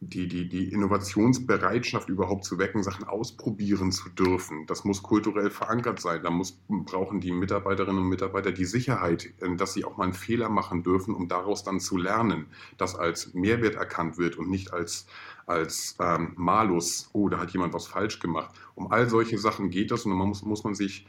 die, 0.00 0.28
die, 0.28 0.48
die 0.48 0.72
Innovationsbereitschaft 0.72 2.08
überhaupt 2.08 2.44
zu 2.44 2.58
wecken, 2.58 2.84
Sachen 2.84 3.04
ausprobieren 3.04 3.90
zu 3.90 4.08
dürfen. 4.10 4.64
Das 4.66 4.84
muss 4.84 5.02
kulturell 5.02 5.50
verankert 5.50 6.00
sein. 6.00 6.22
Da 6.22 6.30
muss, 6.30 6.60
brauchen 6.68 7.20
die 7.20 7.32
Mitarbeiterinnen 7.32 8.02
und 8.02 8.08
Mitarbeiter 8.08 8.52
die 8.52 8.64
Sicherheit, 8.64 9.32
äh, 9.40 9.56
dass 9.56 9.74
sie 9.74 9.84
auch 9.84 9.96
mal 9.96 10.04
einen 10.04 10.12
Fehler 10.12 10.48
machen 10.48 10.84
dürfen, 10.84 11.14
um 11.14 11.26
daraus 11.26 11.64
dann 11.64 11.80
zu 11.80 11.96
lernen, 11.96 12.46
dass 12.76 12.94
als 12.94 13.34
Mehrwert 13.34 13.74
erkannt 13.74 14.18
wird 14.18 14.36
und 14.36 14.48
nicht 14.48 14.72
als, 14.72 15.06
als 15.46 15.96
ähm, 16.00 16.32
Malus, 16.36 17.10
oh, 17.12 17.28
da 17.28 17.38
hat 17.38 17.50
jemand 17.50 17.74
was 17.74 17.88
falsch 17.88 18.20
gemacht. 18.20 18.54
Um 18.76 18.92
all 18.92 19.08
solche 19.08 19.38
Sachen 19.38 19.70
geht 19.70 19.90
das 19.90 20.04
und 20.04 20.12
man 20.12 20.28
muss, 20.28 20.42
muss 20.42 20.62
man 20.62 20.74
sich 20.74 21.06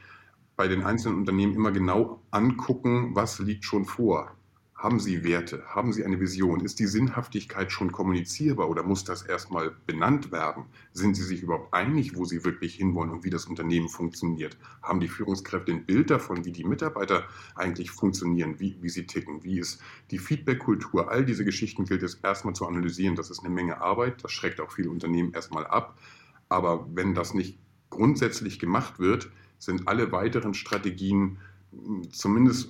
bei 0.56 0.68
den 0.68 0.84
einzelnen 0.84 1.20
Unternehmen 1.20 1.54
immer 1.54 1.72
genau 1.72 2.22
angucken, 2.32 3.12
was 3.14 3.40
liegt 3.40 3.66
schon 3.66 3.86
vor. 3.86 4.36
Haben 4.80 5.02
Sie 5.02 5.26
Werte? 5.26 5.62
Haben 5.68 5.92
Sie 5.92 6.06
eine 6.06 6.22
Vision? 6.22 6.62
Ist 6.62 6.80
die 6.80 6.88
Sinnhaftigkeit 6.88 7.70
schon 7.70 7.92
kommunizierbar 7.92 8.70
oder 8.70 8.82
muss 8.82 9.04
das 9.04 9.24
erstmal 9.24 9.72
benannt 9.86 10.32
werden? 10.32 10.68
Sind 10.94 11.18
Sie 11.18 11.24
sich 11.24 11.44
überhaupt 11.44 11.74
einig, 11.74 12.16
wo 12.16 12.24
Sie 12.24 12.46
wirklich 12.46 12.76
hinwollen 12.76 13.12
und 13.12 13.26
wie 13.26 13.30
das 13.30 13.44
Unternehmen 13.44 13.90
funktioniert? 13.90 14.58
Haben 14.82 15.02
die 15.02 15.10
Führungskräfte 15.10 15.74
ein 15.74 15.86
Bild 15.86 16.10
davon, 16.10 16.46
wie 16.46 16.54
die 16.54 16.64
Mitarbeiter 16.64 17.28
eigentlich 17.56 17.92
funktionieren, 17.92 18.62
wie, 18.62 18.78
wie 18.80 18.88
sie 18.88 19.06
ticken? 19.06 19.44
Wie 19.44 19.60
ist 19.60 19.82
die 20.12 20.18
Feedback-Kultur? 20.18 21.12
All 21.12 21.26
diese 21.26 21.44
Geschichten 21.44 21.84
gilt 21.84 22.02
es 22.02 22.16
erstmal 22.16 22.56
zu 22.56 22.66
analysieren. 22.66 23.18
Das 23.18 23.30
ist 23.30 23.42
eine 23.42 23.54
Menge 23.54 23.82
Arbeit. 23.82 24.24
Das 24.24 24.32
schreckt 24.32 24.62
auch 24.62 24.72
viele 24.72 24.92
Unternehmen 24.92 25.34
erstmal 25.34 25.68
ab. 25.68 26.00
Aber 26.48 26.88
wenn 26.94 27.14
das 27.14 27.34
nicht 27.34 27.60
grundsätzlich 27.90 28.60
gemacht 28.60 28.98
wird, 28.98 29.30
sind 29.58 29.90
alle 29.90 30.14
weiteren 30.14 30.54
Strategien 30.54 31.38
zumindest 32.12 32.70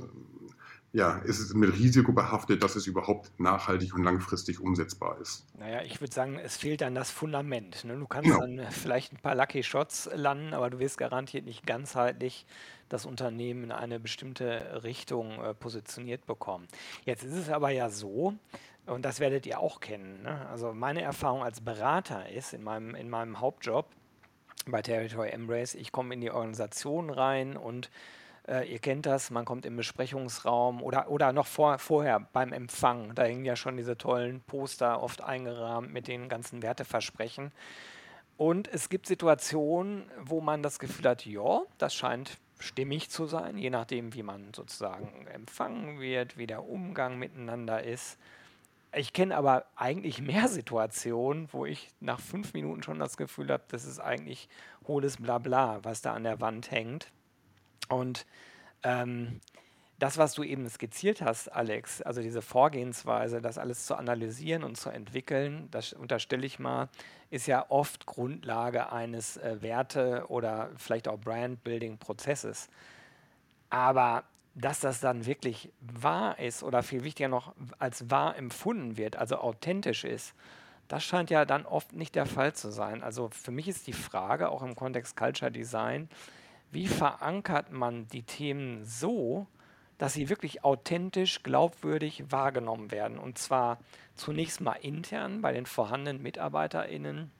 ja, 0.91 1.19
ist 1.19 1.39
es 1.39 1.53
mit 1.53 1.71
Risiko 1.73 2.11
behaftet, 2.11 2.63
dass 2.63 2.75
es 2.75 2.87
überhaupt 2.87 3.39
nachhaltig 3.39 3.93
und 3.93 4.03
langfristig 4.03 4.59
umsetzbar 4.59 5.19
ist. 5.21 5.45
Naja, 5.57 5.83
ich 5.83 6.01
würde 6.01 6.13
sagen, 6.13 6.39
es 6.39 6.57
fehlt 6.57 6.81
dann 6.81 6.95
das 6.95 7.11
Fundament. 7.11 7.85
Ne? 7.85 7.95
Du 7.95 8.07
kannst 8.07 8.29
genau. 8.29 8.41
dann 8.41 8.71
vielleicht 8.71 9.13
ein 9.13 9.17
paar 9.17 9.35
Lucky 9.35 9.61
Shots 9.61 10.09
landen, 10.13 10.53
aber 10.53 10.69
du 10.71 10.79
wirst 10.79 10.97
garantiert 10.97 11.45
nicht 11.45 11.67
ganzheitlich 11.67 12.47
das 12.89 13.05
Unternehmen 13.05 13.65
in 13.65 13.71
eine 13.71 13.99
bestimmte 13.99 14.81
Richtung 14.83 15.43
äh, 15.43 15.53
positioniert 15.53 16.25
bekommen. 16.25 16.67
Jetzt 17.05 17.23
ist 17.23 17.33
es 17.33 17.49
aber 17.49 17.69
ja 17.69 17.89
so, 17.89 18.33
und 18.87 19.03
das 19.05 19.19
werdet 19.19 19.45
ihr 19.45 19.59
auch 19.59 19.79
kennen. 19.79 20.23
Ne? 20.23 20.47
Also 20.49 20.73
meine 20.73 21.03
Erfahrung 21.03 21.43
als 21.43 21.61
Berater 21.61 22.29
ist 22.29 22.53
in 22.53 22.63
meinem, 22.63 22.95
in 22.95 23.09
meinem 23.09 23.39
Hauptjob 23.39 23.85
bei 24.65 24.81
Territory 24.81 25.29
Embrace, 25.29 25.75
ich 25.75 25.91
komme 25.91 26.15
in 26.15 26.21
die 26.21 26.31
Organisation 26.31 27.11
rein 27.11 27.55
und 27.55 27.91
äh, 28.49 28.71
ihr 28.71 28.79
kennt 28.79 29.05
das, 29.05 29.29
man 29.31 29.45
kommt 29.45 29.65
im 29.65 29.75
Besprechungsraum 29.75 30.81
oder, 30.81 31.09
oder 31.09 31.31
noch 31.31 31.47
vor, 31.47 31.77
vorher 31.77 32.19
beim 32.19 32.51
Empfang. 32.51 33.13
Da 33.15 33.23
hängen 33.23 33.45
ja 33.45 33.55
schon 33.55 33.77
diese 33.77 33.97
tollen 33.97 34.41
Poster 34.41 35.01
oft 35.01 35.21
eingerahmt 35.21 35.93
mit 35.93 36.07
den 36.07 36.29
ganzen 36.29 36.63
Werteversprechen. 36.63 37.51
Und 38.37 38.67
es 38.67 38.89
gibt 38.89 39.05
Situationen, 39.05 40.09
wo 40.19 40.41
man 40.41 40.63
das 40.63 40.79
Gefühl 40.79 41.09
hat, 41.09 41.25
ja, 41.25 41.61
das 41.77 41.93
scheint 41.93 42.37
stimmig 42.57 43.09
zu 43.09 43.25
sein, 43.25 43.57
je 43.57 43.69
nachdem, 43.69 44.13
wie 44.13 44.23
man 44.23 44.53
sozusagen 44.53 45.27
empfangen 45.27 45.99
wird, 45.99 46.37
wie 46.37 46.47
der 46.47 46.63
Umgang 46.63 47.19
miteinander 47.19 47.83
ist. 47.83 48.17
Ich 48.93 49.13
kenne 49.13 49.37
aber 49.37 49.65
eigentlich 49.75 50.21
mehr 50.21 50.47
Situationen, 50.49 51.49
wo 51.51 51.65
ich 51.65 51.89
nach 51.99 52.19
fünf 52.19 52.53
Minuten 52.53 52.81
schon 52.81 52.99
das 52.99 53.17
Gefühl 53.17 53.49
habe, 53.49 53.63
das 53.67 53.85
ist 53.85 53.99
eigentlich 53.99 54.49
hohles 54.87 55.17
Blabla, 55.17 55.79
was 55.83 56.01
da 56.01 56.13
an 56.13 56.23
der 56.23 56.41
Wand 56.41 56.71
hängt. 56.71 57.11
Und 57.89 58.25
ähm, 58.83 59.41
das, 59.99 60.17
was 60.17 60.33
du 60.33 60.43
eben 60.43 60.67
skizziert 60.69 61.21
hast, 61.21 61.49
Alex, 61.49 62.01
also 62.01 62.21
diese 62.21 62.41
Vorgehensweise, 62.41 63.41
das 63.41 63.57
alles 63.57 63.85
zu 63.85 63.95
analysieren 63.95 64.63
und 64.63 64.77
zu 64.77 64.89
entwickeln, 64.89 65.67
das 65.71 65.91
unterstelle 65.91 66.45
ich 66.45 66.57
mal, 66.57 66.87
ist 67.29 67.47
ja 67.47 67.65
oft 67.69 68.05
Grundlage 68.05 68.91
eines 68.91 69.35
äh, 69.37 69.61
Werte- 69.61 70.25
oder 70.29 70.69
vielleicht 70.77 71.09
auch 71.09 71.19
Brand-Building-Prozesses. 71.19 72.69
Aber 73.69 74.23
dass 74.55 74.79
das 74.79 74.99
dann 74.99 75.25
wirklich 75.25 75.71
wahr 75.79 76.39
ist 76.39 76.63
oder 76.63 76.81
viel 76.81 77.03
wichtiger 77.03 77.29
noch 77.29 77.53
als 77.77 78.09
wahr 78.09 78.37
empfunden 78.37 78.97
wird, 78.97 79.17
also 79.17 79.37
authentisch 79.37 80.05
ist, 80.05 80.33
das 80.87 81.03
scheint 81.03 81.29
ja 81.29 81.45
dann 81.45 81.65
oft 81.65 81.93
nicht 81.93 82.15
der 82.15 82.25
Fall 82.25 82.53
zu 82.53 82.71
sein. 82.71 83.03
Also 83.03 83.29
für 83.29 83.51
mich 83.51 83.67
ist 83.67 83.85
die 83.85 83.93
Frage 83.93 84.49
auch 84.49 84.63
im 84.63 84.75
Kontext 84.75 85.15
Culture 85.15 85.51
Design, 85.51 86.09
wie 86.71 86.87
verankert 86.87 87.71
man 87.71 88.07
die 88.07 88.23
Themen 88.23 88.85
so, 88.85 89.47
dass 89.97 90.13
sie 90.13 90.29
wirklich 90.29 90.63
authentisch, 90.63 91.43
glaubwürdig 91.43 92.31
wahrgenommen 92.31 92.91
werden. 92.91 93.19
Und 93.19 93.37
zwar 93.37 93.79
zunächst 94.15 94.61
mal 94.61 94.73
intern 94.73 95.41
bei 95.41 95.51
den 95.51 95.65
vorhandenen 95.65 96.21
MitarbeiterInnen 96.21 97.31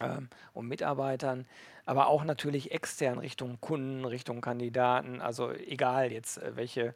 ähm, 0.00 0.28
und 0.52 0.68
Mitarbeitern, 0.68 1.46
aber 1.86 2.08
auch 2.08 2.24
natürlich 2.24 2.72
extern 2.72 3.18
Richtung 3.18 3.60
Kunden, 3.60 4.04
Richtung 4.04 4.40
Kandidaten, 4.40 5.20
also 5.20 5.52
egal 5.52 6.12
jetzt, 6.12 6.38
äh, 6.38 6.56
welche 6.56 6.94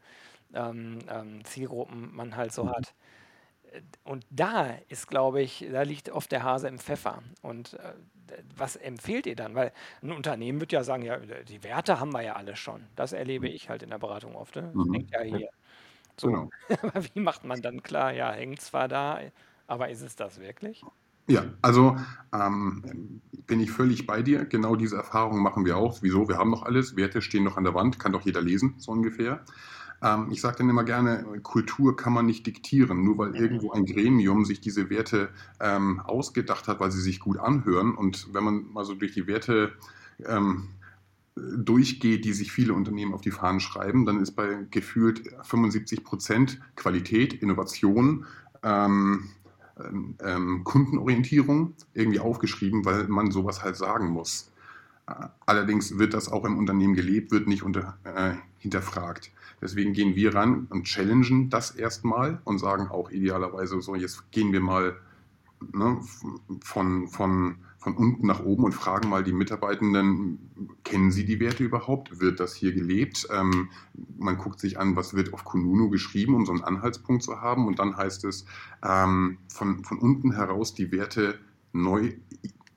ähm, 0.53 0.99
ähm, 1.09 1.45
Zielgruppen 1.45 2.15
man 2.15 2.37
halt 2.37 2.53
so 2.53 2.69
hat 2.69 2.93
und 4.05 4.25
da 4.31 4.75
ist, 4.89 5.07
glaube 5.07 5.43
ich, 5.43 5.67
da 5.71 5.83
liegt 5.83 6.11
oft 6.11 6.33
der 6.33 6.43
Hase 6.43 6.69
im 6.69 6.79
Pfeffer. 6.79 7.23
Und 7.43 7.75
äh, 7.75 7.93
was 8.57 8.77
empfehlt 8.77 9.27
ihr 9.27 9.37
dann? 9.37 9.55
Weil 9.55 9.73
ein 10.03 10.13
Unternehmen 10.13 10.61
wird 10.61 10.73
ja 10.73 10.85
sagen, 10.85 11.03
ja, 11.03 11.19
die 11.19 11.63
Werte 11.65 12.01
haben 12.01 12.13
wir 12.13 12.23
ja 12.23 12.35
alle 12.35 12.57
schon. 12.57 12.83
Das 12.97 13.13
erlebe 13.13 13.49
ich 13.49 13.69
halt 13.69 13.83
in 13.83 13.91
der 13.91 13.99
Beratung 13.99 14.37
oft. 14.37 14.57
Ne? 14.57 14.71
Das 14.75 14.87
mhm. 14.87 14.93
hängt 14.95 15.11
ja 15.11 15.21
hier. 15.23 15.49
So. 16.17 16.29
Genau. 16.29 16.51
wie 17.15 17.21
macht 17.21 17.45
man 17.45 17.63
dann 17.63 17.83
klar, 17.83 18.13
ja, 18.13 18.31
hängt 18.33 18.61
zwar 18.61 18.89
da, 18.89 19.21
aber 19.67 19.89
ist 19.89 20.03
es 20.03 20.17
das 20.17 20.41
wirklich? 20.41 20.85
Ja, 21.27 21.45
also 21.63 21.97
ähm, 22.33 23.21
bin 23.47 23.61
ich 23.61 23.71
völlig 23.71 24.07
bei 24.07 24.21
dir. 24.21 24.45
Genau 24.45 24.75
diese 24.75 24.97
Erfahrungen 24.97 25.43
machen 25.43 25.65
wir 25.65 25.77
auch. 25.77 26.03
Wieso? 26.03 26.29
Wir 26.29 26.39
haben 26.39 26.51
noch 26.51 26.65
alles. 26.65 26.97
Werte 26.97 27.23
stehen 27.23 27.45
noch 27.45 27.57
an 27.57 27.65
der 27.65 27.75
Wand, 27.75 28.01
kann 28.01 28.13
doch 28.13 28.23
jeder 28.23 28.43
lesen, 28.43 28.75
so 28.79 28.91
ungefähr. 28.91 29.45
Ähm, 30.03 30.29
ich 30.31 30.41
sage 30.41 30.59
dann 30.59 30.71
immer 30.71 30.85
gerne, 30.85 31.25
Kultur 31.43 31.97
kann 31.97 32.13
man 32.13 32.27
nicht 32.27 32.47
diktieren, 32.47 33.05
nur 33.05 33.19
weil 33.19 33.37
irgendwo 33.37 33.73
ein 33.73 33.85
Gremium 33.87 34.45
sich 34.45 34.61
diese 34.61 34.91
Werte 34.91 35.29
ähm, 35.61 36.01
ausgedacht 36.01 36.69
hat, 36.69 36.81
weil 36.81 36.91
sie 36.91 37.01
sich 37.01 37.21
gut 37.21 37.39
anhören. 37.39 37.95
Und 37.95 38.33
wenn 38.33 38.45
man 38.45 38.67
mal 38.73 38.85
so 38.85 38.95
durch 38.95 39.13
die 39.13 39.27
Werte 39.27 39.73
ähm, 40.27 40.69
durchgeht, 41.37 42.25
die 42.25 42.33
sich 42.33 42.53
viele 42.53 42.75
Unternehmen 42.75 43.15
auf 43.15 43.21
die 43.21 43.31
Fahnen 43.31 43.61
schreiben, 43.61 44.05
dann 44.07 44.21
ist 44.21 44.33
bei 44.33 44.67
gefühlt 44.71 45.23
75 45.43 46.05
Prozent 46.05 46.61
Qualität, 46.77 47.35
Innovation, 47.35 48.27
ähm, 48.63 49.31
ähm, 50.23 50.65
Kundenorientierung 50.65 51.75
irgendwie 51.95 52.21
aufgeschrieben, 52.21 52.85
weil 52.85 53.09
man 53.09 53.31
sowas 53.31 53.63
halt 53.63 53.77
sagen 53.77 54.09
muss. 54.09 54.51
Allerdings 55.47 55.99
wird 55.99 56.15
das 56.15 56.29
auch 56.29 56.45
im 56.45 56.59
Unternehmen 56.59 56.95
gelebt, 56.95 57.33
wird 57.33 57.49
nicht 57.49 57.63
unter, 57.63 57.99
äh, 58.05 58.35
hinterfragt. 58.59 59.33
Deswegen 59.61 59.93
gehen 59.93 60.15
wir 60.15 60.35
ran 60.35 60.67
und 60.71 60.85
challengen 60.85 61.51
das 61.51 61.71
erstmal 61.71 62.41
und 62.45 62.59
sagen 62.59 62.89
auch 62.89 63.11
idealerweise 63.11 63.81
so, 63.81 63.95
jetzt 63.95 64.31
gehen 64.31 64.53
wir 64.53 64.61
mal 64.61 64.97
ne, 65.73 66.01
von, 66.63 67.09
von, 67.09 67.57
von 67.79 67.97
unten 67.97 68.27
nach 68.27 68.41
oben 68.41 68.65
und 68.65 68.73
fragen 68.73 69.09
mal 69.09 69.23
die 69.23 69.33
Mitarbeitenden, 69.33 70.39
kennen 70.85 71.11
sie 71.11 71.25
die 71.25 71.41
Werte 71.41 71.65
überhaupt? 71.65 72.21
Wird 72.21 72.41
das 72.41 72.55
hier 72.55 72.73
gelebt? 72.73 73.29
Ähm, 73.31 73.71
man 74.19 74.39
guckt 74.39 74.61
sich 74.61 74.79
an, 74.79 74.97
was 74.97 75.15
wird 75.15 75.33
auf 75.33 75.45
Kununu 75.45 75.91
geschrieben, 75.91 76.35
um 76.35 76.47
so 76.47 76.53
einen 76.53 76.65
Anhaltspunkt 76.65 77.23
zu 77.23 77.41
haben. 77.41 77.67
Und 77.67 77.79
dann 77.79 77.97
heißt 77.97 78.25
es, 78.25 78.47
ähm, 78.83 79.39
von, 79.49 79.85
von 79.85 79.99
unten 79.99 80.33
heraus 80.33 80.75
die 80.75 80.93
Werte 80.93 81.39
neu 81.73 82.13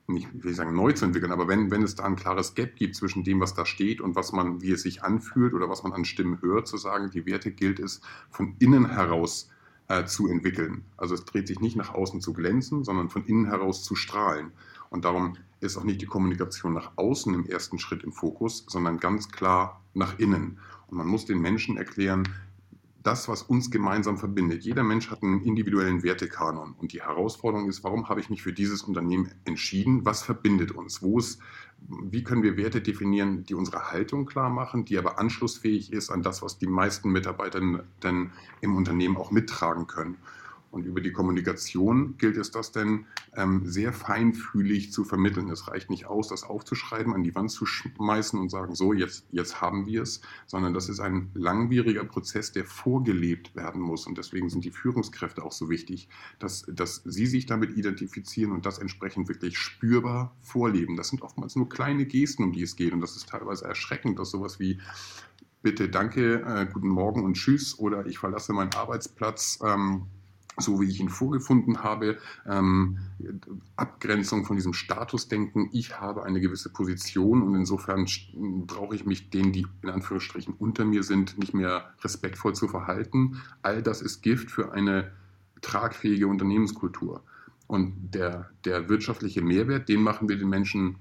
nicht, 0.08 0.28
will 0.44 0.52
ich 0.52 0.58
sagen, 0.58 0.76
neu 0.76 0.92
zu 0.92 1.06
entwickeln, 1.06 1.32
aber 1.32 1.48
wenn, 1.48 1.72
wenn 1.72 1.84
es 1.84 1.96
da 1.96 2.04
ein 2.04 2.16
klares 2.16 2.56
Gap 2.56 2.76
gibt 2.76 2.96
zwischen 2.96 3.24
dem, 3.24 3.40
was 3.40 3.54
da 3.54 3.66
steht 3.66 4.02
und 4.02 4.16
was 4.16 4.34
man, 4.34 4.62
wie 4.62 4.72
es 4.72 4.82
sich 4.82 5.04
anfühlt 5.04 5.54
oder 5.54 5.70
was 5.70 5.84
man 5.84 5.94
an 5.94 6.06
Stimmen 6.06 6.42
hört, 6.42 6.68
zu 6.68 6.78
sagen, 6.78 7.10
die 7.10 7.26
Werte 7.26 7.52
gilt 7.52 7.80
es 7.80 8.02
von 8.30 8.56
innen 8.60 8.90
heraus 8.90 9.50
äh, 9.88 10.06
zu 10.06 10.28
entwickeln. 10.28 10.84
Also 10.98 11.16
es 11.16 11.26
dreht 11.26 11.48
sich 11.48 11.60
nicht 11.60 11.76
nach 11.76 11.94
außen 11.94 12.22
zu 12.22 12.34
glänzen, 12.34 12.84
sondern 12.84 13.10
von 13.10 13.26
innen 13.26 13.46
heraus 13.46 13.84
zu 13.84 13.96
strahlen. 13.96 14.52
Und 14.90 15.06
darum 15.06 15.38
ist 15.62 15.78
auch 15.78 15.84
nicht 15.84 16.02
die 16.02 16.06
Kommunikation 16.06 16.74
nach 16.74 16.92
außen 16.98 17.34
im 17.34 17.46
ersten 17.46 17.80
Schritt 17.80 18.04
im 18.04 18.12
Fokus, 18.12 18.66
sondern 18.68 19.00
ganz 19.00 19.30
klar 19.30 19.82
nach 19.94 20.20
innen. 20.20 20.60
Und 20.88 20.98
man 20.98 21.08
muss 21.08 21.26
den 21.26 21.40
Menschen 21.40 21.78
erklären, 21.78 22.28
das, 23.04 23.28
was 23.28 23.44
uns 23.44 23.70
gemeinsam 23.70 24.18
verbindet. 24.18 24.64
Jeder 24.64 24.84
Mensch 24.84 25.12
hat 25.12 25.22
einen 25.24 25.44
individuellen 25.44 26.04
Wertekanon. 26.04 26.74
Und 26.80 26.94
die 26.94 27.02
Herausforderung 27.02 27.68
ist, 27.68 27.84
warum 27.84 28.08
habe 28.08 28.22
ich 28.22 28.30
mich 28.30 28.42
für 28.42 28.54
dieses 28.54 28.82
Unternehmen 28.82 29.30
entschieden? 29.46 30.06
Was 30.06 30.24
verbindet 30.24 30.72
uns? 30.72 31.02
Wo 31.02 31.20
ist, 31.20 31.42
wie 31.80 32.24
können 32.24 32.44
wir 32.44 32.56
Werte 32.56 32.82
definieren, 32.82 33.44
die 33.44 33.56
unsere 33.56 33.92
Haltung 33.92 34.26
klar 34.26 34.50
machen, 34.50 34.86
die 34.86 34.98
aber 34.98 35.20
anschlussfähig 35.20 35.92
ist 35.92 36.10
an 36.10 36.24
das, 36.24 36.42
was 36.42 36.58
die 36.58 36.68
meisten 36.68 37.12
Mitarbeiter 37.12 37.84
dann 38.00 38.32
im 38.62 38.76
Unternehmen 38.76 39.18
auch 39.18 39.32
mittragen 39.32 39.86
können? 39.86 40.18
Und 40.74 40.88
über 40.88 41.02
die 41.02 41.12
Kommunikation 41.12 42.18
gilt 42.18 42.36
es 42.36 42.50
das 42.50 42.72
denn 42.72 43.06
ähm, 43.36 43.62
sehr 43.68 43.94
feinfühlig 43.94 44.92
zu 44.92 45.04
vermitteln. 45.04 45.48
Es 45.52 45.68
reicht 45.68 45.92
nicht 45.92 46.08
aus, 46.08 46.30
das 46.30 46.44
aufzuschreiben, 46.44 47.14
an 47.14 47.22
die 47.22 47.36
Wand 47.36 47.52
zu 47.52 47.68
schmeißen 47.68 48.40
und 48.40 48.50
sagen, 48.50 48.74
so, 48.74 48.92
jetzt, 48.92 49.28
jetzt 49.30 49.62
haben 49.62 49.86
wir 49.86 50.02
es, 50.02 50.22
sondern 50.48 50.74
das 50.74 50.90
ist 50.90 51.00
ein 51.00 51.30
langwieriger 51.36 52.04
Prozess, 52.04 52.52
der 52.52 52.66
vorgelebt 52.66 53.56
werden 53.56 53.82
muss. 53.82 54.08
Und 54.08 54.18
deswegen 54.18 54.50
sind 54.50 54.66
die 54.66 54.72
Führungskräfte 54.72 55.44
auch 55.44 55.52
so 55.52 55.70
wichtig, 55.70 56.10
dass, 56.40 56.66
dass 56.68 57.04
sie 57.06 57.28
sich 57.28 57.46
damit 57.46 57.78
identifizieren 57.78 58.52
und 58.52 58.66
das 58.66 58.80
entsprechend 58.80 59.28
wirklich 59.28 59.60
spürbar 59.60 60.36
vorleben. 60.42 60.98
Das 60.98 61.10
sind 61.10 61.22
oftmals 61.22 61.56
nur 61.56 61.70
kleine 61.70 62.08
Gesten, 62.08 62.46
um 62.46 62.52
die 62.52 62.64
es 62.64 62.76
geht. 62.76 62.94
Und 62.94 63.02
das 63.02 63.16
ist 63.16 63.30
teilweise 63.30 63.66
erschreckend, 63.66 64.18
dass 64.18 64.32
sowas 64.32 64.60
wie 64.60 64.80
bitte, 65.62 65.88
danke, 65.88 66.42
äh, 66.42 66.66
guten 66.66 66.90
Morgen 66.90 67.24
und 67.24 67.36
tschüss 67.36 67.78
oder 67.78 68.08
ich 68.08 68.18
verlasse 68.18 68.54
meinen 68.54 68.74
Arbeitsplatz. 68.74 69.60
Ähm, 69.64 70.08
so 70.58 70.80
wie 70.80 70.90
ich 70.90 71.00
ihn 71.00 71.10
vorgefunden 71.10 71.84
habe, 71.84 72.18
ähm, 72.48 73.00
Abgrenzung 73.76 74.46
von 74.46 74.56
diesem 74.56 74.74
Statusdenken, 74.74 75.70
ich 75.72 76.00
habe 76.00 76.24
eine 76.24 76.42
gewisse 76.42 76.70
Position 76.70 77.42
und 77.42 77.56
insofern 77.56 78.08
brauche 78.68 78.96
ich 78.96 79.06
mich 79.06 79.30
denen, 79.30 79.52
die 79.52 79.66
in 79.82 79.90
Anführungsstrichen 79.90 80.54
unter 80.54 80.86
mir 80.86 81.04
sind, 81.04 81.38
nicht 81.38 81.54
mehr 81.54 81.94
respektvoll 82.04 82.54
zu 82.54 82.68
verhalten. 82.68 83.42
All 83.62 83.82
das 83.82 84.02
ist 84.02 84.22
Gift 84.22 84.52
für 84.52 84.74
eine 84.74 85.12
tragfähige 85.62 86.28
Unternehmenskultur. 86.28 87.24
Und 87.68 88.12
der, 88.12 88.50
der 88.66 88.90
wirtschaftliche 88.90 89.42
Mehrwert, 89.42 89.90
den 89.90 90.02
machen 90.04 90.30
wir 90.30 90.38
den 90.38 90.50
Menschen, 90.50 90.98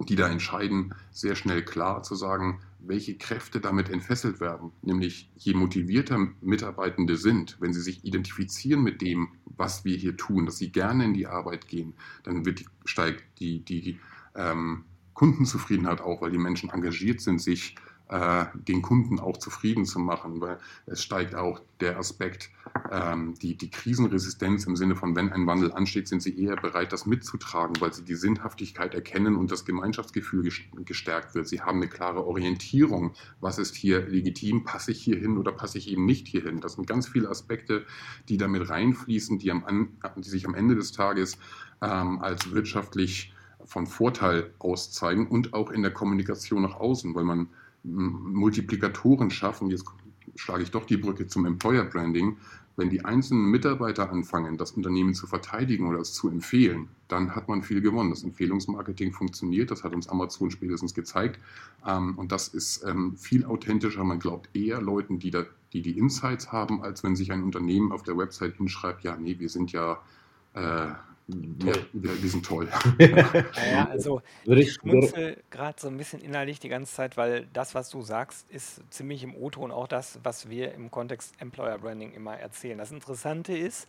die 0.00 0.14
da 0.14 0.28
entscheiden, 0.28 0.94
sehr 1.10 1.34
schnell 1.34 1.64
klar 1.64 2.02
zu 2.02 2.14
sagen, 2.14 2.60
welche 2.88 3.16
Kräfte 3.16 3.60
damit 3.60 3.90
entfesselt 3.90 4.40
werden. 4.40 4.72
Nämlich 4.82 5.30
je 5.36 5.54
motivierter 5.54 6.28
Mitarbeitende 6.40 7.16
sind, 7.16 7.56
wenn 7.60 7.72
sie 7.72 7.80
sich 7.80 8.04
identifizieren 8.04 8.82
mit 8.82 9.02
dem, 9.02 9.28
was 9.44 9.84
wir 9.84 9.96
hier 9.96 10.16
tun, 10.16 10.46
dass 10.46 10.58
sie 10.58 10.70
gerne 10.70 11.04
in 11.04 11.14
die 11.14 11.26
Arbeit 11.26 11.68
gehen, 11.68 11.94
dann 12.22 12.44
wird 12.44 12.60
die, 12.60 12.66
steigt 12.84 13.40
die, 13.40 13.60
die 13.60 13.98
ähm, 14.34 14.84
Kundenzufriedenheit 15.14 16.00
auch, 16.00 16.20
weil 16.20 16.30
die 16.30 16.38
Menschen 16.38 16.70
engagiert 16.70 17.20
sind, 17.20 17.40
sich 17.40 17.74
äh, 18.08 18.46
den 18.54 18.82
Kunden 18.82 19.18
auch 19.18 19.36
zufrieden 19.36 19.84
zu 19.84 19.98
machen, 19.98 20.40
weil 20.40 20.58
es 20.86 21.02
steigt 21.02 21.34
auch 21.34 21.60
der 21.80 21.98
Aspekt, 21.98 22.50
ähm, 22.90 23.34
die, 23.42 23.56
die 23.56 23.70
Krisenresistenz 23.70 24.64
im 24.66 24.76
Sinne 24.76 24.96
von, 24.96 25.16
wenn 25.16 25.32
ein 25.32 25.46
Wandel 25.46 25.72
ansteht, 25.72 26.06
sind 26.06 26.22
sie 26.22 26.38
eher 26.38 26.56
bereit, 26.56 26.92
das 26.92 27.06
mitzutragen, 27.06 27.80
weil 27.80 27.92
sie 27.92 28.04
die 28.04 28.14
Sinnhaftigkeit 28.14 28.94
erkennen 28.94 29.36
und 29.36 29.50
das 29.50 29.64
Gemeinschaftsgefühl 29.64 30.48
gestärkt 30.84 31.34
wird. 31.34 31.48
Sie 31.48 31.62
haben 31.62 31.78
eine 31.78 31.88
klare 31.88 32.24
Orientierung, 32.26 33.14
was 33.40 33.58
ist 33.58 33.74
hier 33.74 34.06
legitim, 34.06 34.64
passe 34.64 34.92
ich 34.92 35.02
hier 35.02 35.16
hin 35.16 35.36
oder 35.36 35.52
passe 35.52 35.78
ich 35.78 35.90
eben 35.90 36.06
nicht 36.06 36.28
hier 36.28 36.42
hin. 36.42 36.60
Das 36.60 36.74
sind 36.74 36.86
ganz 36.86 37.08
viele 37.08 37.28
Aspekte, 37.28 37.84
die 38.28 38.36
damit 38.36 38.68
reinfließen, 38.68 39.38
die, 39.38 39.50
am, 39.50 39.88
die 40.16 40.28
sich 40.28 40.46
am 40.46 40.54
Ende 40.54 40.76
des 40.76 40.92
Tages 40.92 41.38
ähm, 41.82 42.20
als 42.20 42.52
wirtschaftlich 42.52 43.32
von 43.64 43.86
Vorteil 43.86 44.52
auszeigen 44.58 45.26
und 45.26 45.54
auch 45.54 45.70
in 45.70 45.82
der 45.82 45.92
Kommunikation 45.92 46.62
nach 46.62 46.76
außen, 46.76 47.14
weil 47.14 47.24
man 47.24 47.48
Multiplikatoren 47.86 49.30
schaffen, 49.30 49.68
jetzt 49.70 49.86
schlage 50.34 50.62
ich 50.62 50.70
doch 50.70 50.84
die 50.84 50.96
Brücke 50.96 51.26
zum 51.26 51.46
Employer 51.46 51.84
Branding, 51.84 52.36
wenn 52.76 52.90
die 52.90 53.04
einzelnen 53.04 53.50
Mitarbeiter 53.50 54.10
anfangen, 54.10 54.58
das 54.58 54.72
Unternehmen 54.72 55.14
zu 55.14 55.26
verteidigen 55.26 55.88
oder 55.88 55.98
es 56.00 56.12
zu 56.12 56.28
empfehlen, 56.28 56.88
dann 57.08 57.34
hat 57.34 57.48
man 57.48 57.62
viel 57.62 57.80
gewonnen. 57.80 58.10
Das 58.10 58.22
Empfehlungsmarketing 58.22 59.12
funktioniert, 59.12 59.70
das 59.70 59.82
hat 59.82 59.94
uns 59.94 60.08
Amazon 60.08 60.50
spätestens 60.50 60.92
gezeigt. 60.92 61.40
Ähm, 61.86 62.18
und 62.18 62.32
das 62.32 62.48
ist 62.48 62.84
ähm, 62.84 63.16
viel 63.16 63.46
authentischer. 63.46 64.04
Man 64.04 64.18
glaubt 64.18 64.54
eher 64.54 64.82
Leuten, 64.82 65.18
die, 65.18 65.30
da, 65.30 65.44
die 65.72 65.80
die 65.80 65.96
Insights 65.96 66.52
haben, 66.52 66.82
als 66.82 67.02
wenn 67.02 67.16
sich 67.16 67.32
ein 67.32 67.42
Unternehmen 67.42 67.92
auf 67.92 68.02
der 68.02 68.18
Website 68.18 68.56
hinschreibt, 68.56 69.04
ja, 69.04 69.16
nee, 69.16 69.38
wir 69.38 69.48
sind 69.48 69.72
ja 69.72 69.98
äh, 70.52 70.88
ja, 71.28 71.72
die 71.92 72.28
sind 72.28 72.46
toll. 72.46 72.68
Naja, 72.98 73.88
also 73.90 74.22
ich 74.44 74.74
schmunzel 74.74 75.42
gerade 75.50 75.80
so 75.80 75.88
ein 75.88 75.96
bisschen 75.96 76.20
innerlich 76.20 76.60
die 76.60 76.68
ganze 76.68 76.94
Zeit, 76.94 77.16
weil 77.16 77.48
das, 77.52 77.74
was 77.74 77.90
du 77.90 78.02
sagst, 78.02 78.48
ist 78.50 78.80
ziemlich 78.90 79.24
im 79.24 79.34
O-Ton 79.34 79.72
auch 79.72 79.88
das, 79.88 80.20
was 80.22 80.48
wir 80.48 80.72
im 80.72 80.90
Kontext 80.90 81.34
Employer 81.40 81.78
Branding 81.78 82.12
immer 82.12 82.36
erzählen. 82.36 82.78
Das 82.78 82.92
Interessante 82.92 83.56
ist, 83.56 83.88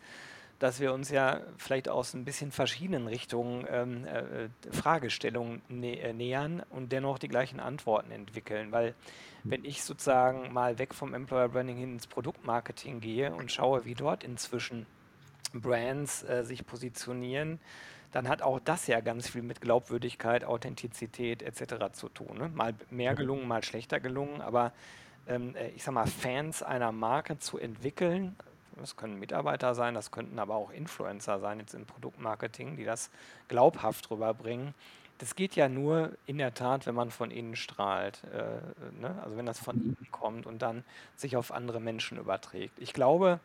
dass 0.57 0.79
wir 0.79 0.93
uns 0.93 1.11
ja 1.11 1.41
vielleicht 1.57 1.87
aus 1.89 2.15
ein 2.15 2.25
bisschen 2.25 2.51
verschiedenen 2.51 3.07
Richtungen 3.07 3.67
ähm, 3.69 4.05
äh, 4.05 4.49
Fragestellungen 4.71 5.61
nä 5.69 5.93
äh, 5.93 6.13
nähern 6.13 6.63
und 6.71 6.91
dennoch 6.91 7.19
die 7.19 7.27
gleichen 7.27 7.59
Antworten 7.59 8.11
entwickeln. 8.11 8.71
Weil 8.71 8.95
wenn 9.43 9.63
ich 9.63 9.83
sozusagen 9.83 10.51
mal 10.51 10.79
weg 10.79 10.95
vom 10.95 11.13
Employer 11.13 11.49
Branding 11.49 11.77
hin 11.77 11.93
ins 11.93 12.07
Produktmarketing 12.07 12.99
gehe 12.99 13.31
und 13.33 13.51
schaue, 13.51 13.85
wie 13.85 13.93
dort 13.93 14.23
inzwischen 14.23 14.87
Brands 15.53 16.23
äh, 16.23 16.43
sich 16.43 16.65
positionieren, 16.65 17.59
dann 18.11 18.27
hat 18.27 18.41
auch 18.41 18.59
das 18.59 18.87
ja 18.87 19.01
ganz 19.01 19.29
viel 19.29 19.41
mit 19.41 19.61
Glaubwürdigkeit, 19.61 20.43
Authentizität 20.43 21.41
etc. 21.41 21.91
zu 21.93 22.09
tun. 22.09 22.37
Ne? 22.37 22.49
Mal 22.49 22.73
mehr 22.89 23.15
gelungen, 23.15 23.47
mal 23.47 23.63
schlechter 23.63 23.99
gelungen, 23.99 24.41
aber 24.41 24.71
ähm, 25.27 25.55
äh, 25.55 25.69
ich 25.69 25.83
sag 25.83 25.93
mal, 25.93 26.07
Fans 26.07 26.63
einer 26.63 26.91
Marke 26.91 27.37
zu 27.37 27.57
entwickeln, 27.57 28.35
das 28.79 28.95
können 28.95 29.19
Mitarbeiter 29.19 29.73
sein, 29.75 29.93
das 29.93 30.11
könnten 30.11 30.39
aber 30.39 30.55
auch 30.55 30.71
Influencer 30.71 31.39
sein, 31.39 31.59
jetzt 31.59 31.73
im 31.73 31.85
Produktmarketing, 31.85 32.75
die 32.75 32.85
das 32.85 33.09
glaubhaft 33.47 34.09
rüberbringen. 34.11 34.73
Das 35.17 35.35
geht 35.35 35.55
ja 35.55 35.67
nur 35.67 36.11
in 36.27 36.37
der 36.37 36.53
Tat, 36.53 36.85
wenn 36.85 36.93
man 36.93 37.09
von 37.09 37.31
innen 37.31 37.55
strahlt. 37.55 38.21
Äh, 38.25 39.01
ne? 39.01 39.19
Also 39.23 39.35
wenn 39.35 39.47
das 39.47 39.59
von 39.59 39.75
innen 39.77 40.07
kommt 40.11 40.45
und 40.45 40.61
dann 40.61 40.83
sich 41.15 41.35
auf 41.35 41.51
andere 41.51 41.79
Menschen 41.79 42.19
überträgt. 42.19 42.77
Ich 42.77 42.93
glaube, 42.93 43.39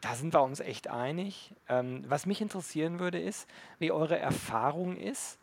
da 0.00 0.14
sind 0.14 0.32
wir 0.34 0.42
uns 0.42 0.60
echt 0.60 0.88
einig. 0.88 1.54
Ähm, 1.68 2.04
was 2.08 2.26
mich 2.26 2.40
interessieren 2.40 2.98
würde, 3.00 3.20
ist, 3.20 3.48
wie 3.78 3.92
eure 3.92 4.18
Erfahrung 4.18 4.96
ist. 4.96 5.38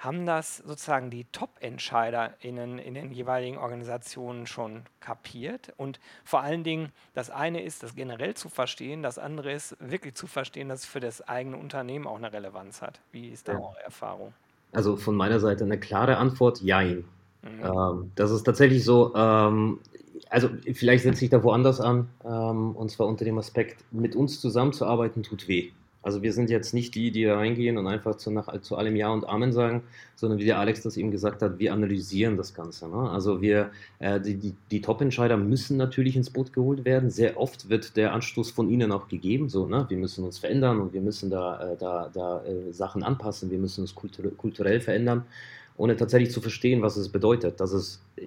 haben 0.00 0.24
das 0.24 0.56
sozusagen 0.56 1.10
die 1.10 1.26
Top-EntscheiderInnen 1.30 2.78
in 2.78 2.94
den 2.94 3.12
jeweiligen 3.12 3.58
Organisationen 3.58 4.46
schon 4.46 4.82
kapiert? 5.00 5.74
Und 5.76 6.00
vor 6.24 6.40
allen 6.40 6.64
Dingen, 6.64 6.90
das 7.12 7.28
eine 7.28 7.62
ist, 7.62 7.82
das 7.82 7.94
generell 7.94 8.32
zu 8.34 8.48
verstehen, 8.48 9.02
das 9.02 9.18
andere 9.18 9.52
ist, 9.52 9.76
wirklich 9.78 10.14
zu 10.14 10.26
verstehen, 10.26 10.70
dass 10.70 10.80
es 10.80 10.86
für 10.86 11.00
das 11.00 11.20
eigene 11.28 11.58
Unternehmen 11.58 12.06
auch 12.06 12.16
eine 12.16 12.32
Relevanz 12.32 12.80
hat. 12.80 12.98
Wie 13.12 13.28
ist 13.28 13.48
da 13.48 13.58
eure 13.58 13.82
Erfahrung? 13.84 14.32
Also 14.72 14.96
von 14.96 15.14
meiner 15.14 15.38
Seite 15.38 15.64
eine 15.64 15.78
klare 15.78 16.16
Antwort, 16.16 16.62
jein. 16.62 17.04
Mhm. 17.42 17.62
Ähm, 17.62 18.12
das 18.14 18.30
ist 18.30 18.44
tatsächlich 18.44 18.84
so, 18.84 19.14
ähm, 19.14 19.80
also 20.28 20.48
vielleicht 20.74 21.04
setze 21.04 21.24
ich 21.24 21.30
da 21.30 21.42
woanders 21.42 21.80
an, 21.80 22.08
ähm, 22.24 22.76
und 22.76 22.90
zwar 22.90 23.06
unter 23.06 23.24
dem 23.24 23.38
Aspekt, 23.38 23.84
mit 23.90 24.14
uns 24.14 24.40
zusammenzuarbeiten 24.40 25.22
tut 25.22 25.48
weh. 25.48 25.70
Also 26.02 26.22
wir 26.22 26.32
sind 26.32 26.48
jetzt 26.48 26.72
nicht 26.72 26.94
die, 26.94 27.10
die 27.10 27.24
da 27.24 27.36
reingehen 27.36 27.76
und 27.76 27.86
einfach 27.86 28.16
zu, 28.16 28.30
nach, 28.30 28.58
zu 28.62 28.76
allem 28.76 28.96
Ja 28.96 29.10
und 29.10 29.28
Amen 29.28 29.52
sagen, 29.52 29.82
sondern 30.16 30.38
wie 30.38 30.46
der 30.46 30.58
Alex 30.58 30.82
das 30.82 30.96
eben 30.96 31.10
gesagt 31.10 31.42
hat, 31.42 31.58
wir 31.58 31.74
analysieren 31.74 32.38
das 32.38 32.54
Ganze. 32.54 32.88
Ne? 32.88 33.10
Also 33.10 33.42
wir, 33.42 33.70
äh, 33.98 34.18
die, 34.18 34.36
die, 34.36 34.54
die 34.70 34.80
Top-Entscheider 34.80 35.36
müssen 35.36 35.76
natürlich 35.76 36.16
ins 36.16 36.30
Boot 36.30 36.54
geholt 36.54 36.86
werden. 36.86 37.10
Sehr 37.10 37.38
oft 37.38 37.68
wird 37.68 37.98
der 37.98 38.14
Anstoß 38.14 38.50
von 38.50 38.70
ihnen 38.70 38.92
auch 38.92 39.08
gegeben, 39.08 39.50
so, 39.50 39.66
ne? 39.66 39.84
wir 39.90 39.98
müssen 39.98 40.24
uns 40.24 40.38
verändern 40.38 40.80
und 40.80 40.94
wir 40.94 41.02
müssen 41.02 41.28
da, 41.28 41.72
äh, 41.72 41.76
da, 41.78 42.10
da 42.12 42.44
äh, 42.44 42.72
Sachen 42.72 43.02
anpassen, 43.02 43.50
wir 43.50 43.58
müssen 43.58 43.82
uns 43.82 43.94
kultur 43.94 44.34
kulturell 44.38 44.80
verändern, 44.80 45.24
ohne 45.76 45.96
tatsächlich 45.96 46.30
zu 46.30 46.40
verstehen, 46.40 46.80
was 46.80 46.96
es 46.96 47.10
bedeutet, 47.10 47.60
dass 47.60 47.72
es 47.72 48.00
äh, 48.16 48.22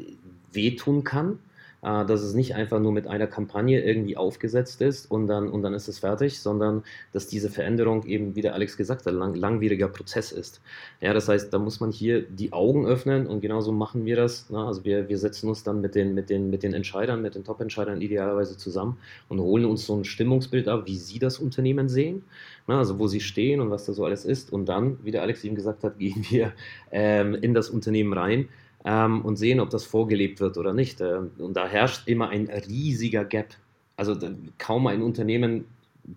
wehtun 0.51 1.03
kann 1.03 1.39
äh, 1.84 2.06
dass 2.06 2.22
es 2.22 2.34
nicht 2.34 2.56
einfach 2.56 2.80
nur 2.80 2.91
mit 2.91 3.08
einer 3.08 3.28
Kampagne 3.28 3.82
irgendwie 3.84 4.15
aufgesetzt 4.15 4.82
ist 4.82 5.12
und 5.12 5.28
dann, 5.28 5.50
und 5.50 5.63
dann 5.63 5.74
ist 5.74 5.88
es 5.88 6.00
fertig, 6.00 6.39
sondern 6.39 6.84
dass 7.12 7.28
diese 7.28 7.50
Veränderung 7.50 8.06
eben, 8.06 8.36
wie 8.36 8.41
der 8.41 8.54
Alex 8.54 8.78
gesagt 8.78 9.06
hat, 9.06 9.13
lang, 9.13 9.36
langwieriger 9.36 9.89
Prozess 9.89 10.32
ist. 10.32 10.62
Ja, 11.02 11.13
das 11.13 11.28
heißt, 11.28 11.54
da 11.54 11.60
muss 11.60 11.80
man 11.80 11.91
hier 11.91 12.22
die 12.22 12.54
Augen 12.54 12.86
öffnen 12.86 13.28
und 13.28 13.41
genauso 13.41 13.72
machen 13.72 14.06
wir 14.06 14.15
das. 14.15 14.50
Ne? 14.50 14.60
Also 14.60 14.86
wir, 14.86 15.10
wir 15.10 15.17
setzen 15.17 15.50
uns 15.50 15.63
dann 15.63 15.82
mit 15.82 15.96
den, 15.96 16.13
mit, 16.13 16.30
den, 16.30 16.50
mit 16.50 16.63
den 16.63 16.74
Entscheidern, 16.74 17.22
mit 17.22 17.36
den 17.36 17.43
Top-Entscheidern 17.43 18.02
idealerweise 18.02 18.58
zusammen 18.58 18.98
und 19.28 19.39
holen 19.41 19.65
uns 19.65 19.86
so 19.86 19.96
ein 19.96 20.06
Stimmungsbild 20.06 20.69
ab, 20.69 20.84
wie 20.86 20.98
sie 20.98 21.19
das 21.19 21.38
Unternehmen 21.38 21.89
sehen, 21.89 22.24
ne? 22.67 22.78
also 22.78 22.98
wo 22.98 23.08
sie 23.08 23.19
stehen 23.19 23.60
und 23.60 23.69
was 23.72 23.86
da 23.86 23.93
so 23.93 24.06
alles 24.06 24.24
ist. 24.24 24.54
Und 24.54 24.67
dann, 24.67 25.00
wie 25.04 25.12
der 25.12 25.22
Alex 25.22 25.43
eben 25.43 25.56
gesagt 25.56 25.84
hat, 25.84 26.00
gehen 26.04 26.26
wir 26.30 26.54
ähm, 26.91 27.36
in 27.36 27.54
das 27.54 27.69
Unternehmen 27.69 28.13
rein 28.13 28.48
ähm, 28.86 29.22
und 29.24 29.38
sehen, 29.38 29.60
ob 29.60 29.69
das 29.69 29.86
vorgelebt 29.86 30.39
wird 30.39 30.58
oder 30.58 30.74
nicht. 30.74 31.02
Ähm, 31.02 31.32
und 31.38 31.56
da 31.56 31.67
herrscht 31.67 32.08
immer 32.08 32.30
ein 32.30 32.48
riesiger 32.48 33.26
Gap. 33.26 33.56
Also 33.96 34.17
kaum 34.58 34.88
ein 34.88 35.02
Unternehmen 35.02 35.65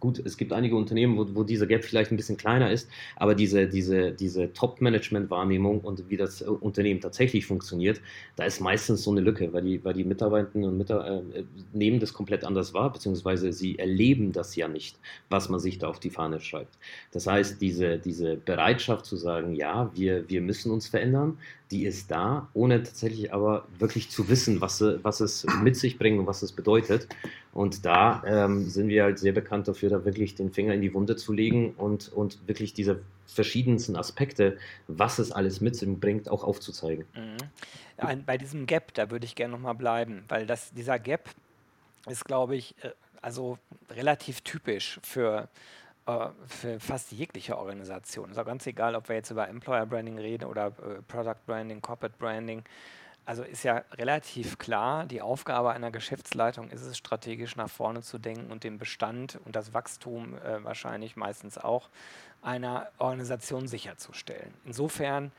gut, 0.01 0.21
es 0.25 0.37
gibt 0.37 0.53
einige 0.53 0.77
Unternehmen, 0.77 1.17
wo, 1.17 1.27
wo 1.35 1.45
dieser 1.45 1.67
Gap 1.67 1.85
vielleicht 1.85 2.11
ein 2.11 2.17
bisschen 2.17 2.37
kleiner 2.37 2.71
ist, 2.71 2.89
aber 3.17 3.35
diese, 3.35 3.69
diese, 3.69 4.13
diese 4.13 4.53
Top-Management-Wahrnehmung 4.53 5.81
und 5.81 6.09
wie 6.11 6.17
das 6.17 6.43
äh, 6.43 6.47
Unternehmen 6.47 7.01
tatsächlich 7.01 7.47
funktioniert, 7.47 8.01
da 8.37 8.45
ist 8.45 8.61
meistens 8.61 9.03
so 9.03 9.11
eine 9.11 9.21
Lücke, 9.21 9.53
weil 9.53 9.63
die, 9.63 9.85
weil 9.85 9.95
die 9.95 10.05
Mitarbeitenden 10.05 10.71
und 10.71 10.79
Mitarbeiter 10.79 11.23
äh, 11.35 11.45
nehmen 11.73 12.01
das 12.01 12.13
komplett 12.13 12.45
anders 12.45 12.75
wahr, 12.75 12.93
beziehungsweise 12.93 13.53
sie 13.53 13.79
erleben 13.79 14.33
das 14.33 14.57
ja 14.57 14.69
nicht, 14.69 14.99
was 15.31 15.49
man 15.49 15.61
sich 15.61 15.79
da 15.79 15.89
auf 15.89 16.01
die 16.01 16.11
Fahne 16.11 16.41
schreibt. 16.41 16.79
Das 17.13 17.27
heißt, 17.27 17.61
diese, 17.61 17.99
diese 17.99 18.37
Bereitschaft 18.37 19.07
zu 19.07 19.17
sagen, 19.17 19.55
ja, 19.55 19.91
wir, 19.95 20.29
wir 20.29 20.41
müssen 20.41 20.71
uns 20.73 20.89
verändern, 20.89 21.39
die 21.71 21.85
ist 21.85 22.11
da, 22.11 22.49
ohne 22.55 22.83
tatsächlich 22.83 23.33
aber 23.33 23.67
wirklich 23.79 24.11
zu 24.11 24.29
wissen, 24.29 24.61
was, 24.61 24.81
was 24.81 25.21
es 25.21 25.47
mit 25.63 25.77
sich 25.77 25.99
bringt 25.99 26.19
und 26.19 26.27
was 26.27 26.43
es 26.43 26.53
bedeutet. 26.53 27.09
Und 27.53 27.85
da 27.85 28.23
ähm, 28.27 28.69
sind 28.69 28.89
wir 28.89 29.03
halt 29.03 29.19
sehr 29.19 29.33
bekannt 29.33 29.67
dafür, 29.67 29.91
da 29.91 30.05
wirklich 30.05 30.35
den 30.35 30.53
Finger 30.53 30.75
in 30.75 30.81
die 30.81 30.95
Wunde 30.95 31.17
zu 31.17 31.33
legen 31.33 31.75
und, 31.77 32.13
und 32.13 32.47
wirklich 32.47 32.73
diese 32.73 33.01
verschiedensten 33.27 33.97
Aspekte, 33.97 34.59
was 34.87 35.19
es 35.19 35.33
alles 35.33 35.61
mit 35.61 35.75
sich 35.75 35.89
bringt, 35.99 36.29
auch 36.29 36.45
aufzuzeigen. 36.45 37.05
Mhm. 37.15 38.25
Bei 38.25 38.39
diesem 38.39 38.67
Gap, 38.67 38.95
da 38.95 39.11
würde 39.11 39.25
ich 39.25 39.35
gerne 39.35 39.53
nochmal 39.53 39.75
bleiben, 39.75 40.25
weil 40.29 40.47
das, 40.47 40.73
dieser 40.73 40.99
Gap 40.99 41.31
ist, 42.09 42.25
glaube 42.25 42.55
ich, 42.57 42.75
äh, 42.83 42.91
also 43.23 43.59
relativ 43.91 44.43
typisch 44.43 45.01
für 45.03 45.49
äh, 46.07 46.29
für 46.47 46.81
fast 46.81 47.13
jegliche 47.13 47.59
Organisation. 47.59 48.31
Ist 48.31 48.39
auch 48.39 48.47
ganz 48.47 48.67
egal, 48.67 48.95
ob 48.95 49.09
wir 49.09 49.17
jetzt 49.17 49.31
über 49.31 49.49
Employer 49.49 49.87
Branding 49.87 50.19
reden 50.19 50.45
oder 50.45 50.69
äh, 50.69 51.03
Product 51.09 51.37
Branding, 51.47 51.81
Corporate 51.81 52.17
Branding. 52.19 52.63
Also 53.25 53.43
ist 53.43 53.65
ja 53.65 53.83
relativ 53.95 54.57
klar, 54.57 55.05
die 55.05 55.21
Aufgabe 55.21 55.73
einer 55.73 55.91
Geschäftsleitung 55.91 56.71
ist 56.71 56.83
es, 56.83 56.97
strategisch 56.97 57.57
nach 57.57 57.69
vorne 57.69 58.03
zu 58.03 58.19
denken 58.19 58.53
und 58.53 58.63
den 58.63 58.79
Bestand 58.79 59.41
und 59.45 59.57
das 59.57 59.75
Wachstum 59.75 60.39
äh, 60.39 60.63
wahrscheinlich 60.63 61.17
meistens 61.17 61.59
auch 61.59 61.89
einer 62.41 62.89
Organisation 62.99 63.67
sicherzustellen. 63.67 64.55
Insofern 64.65 65.33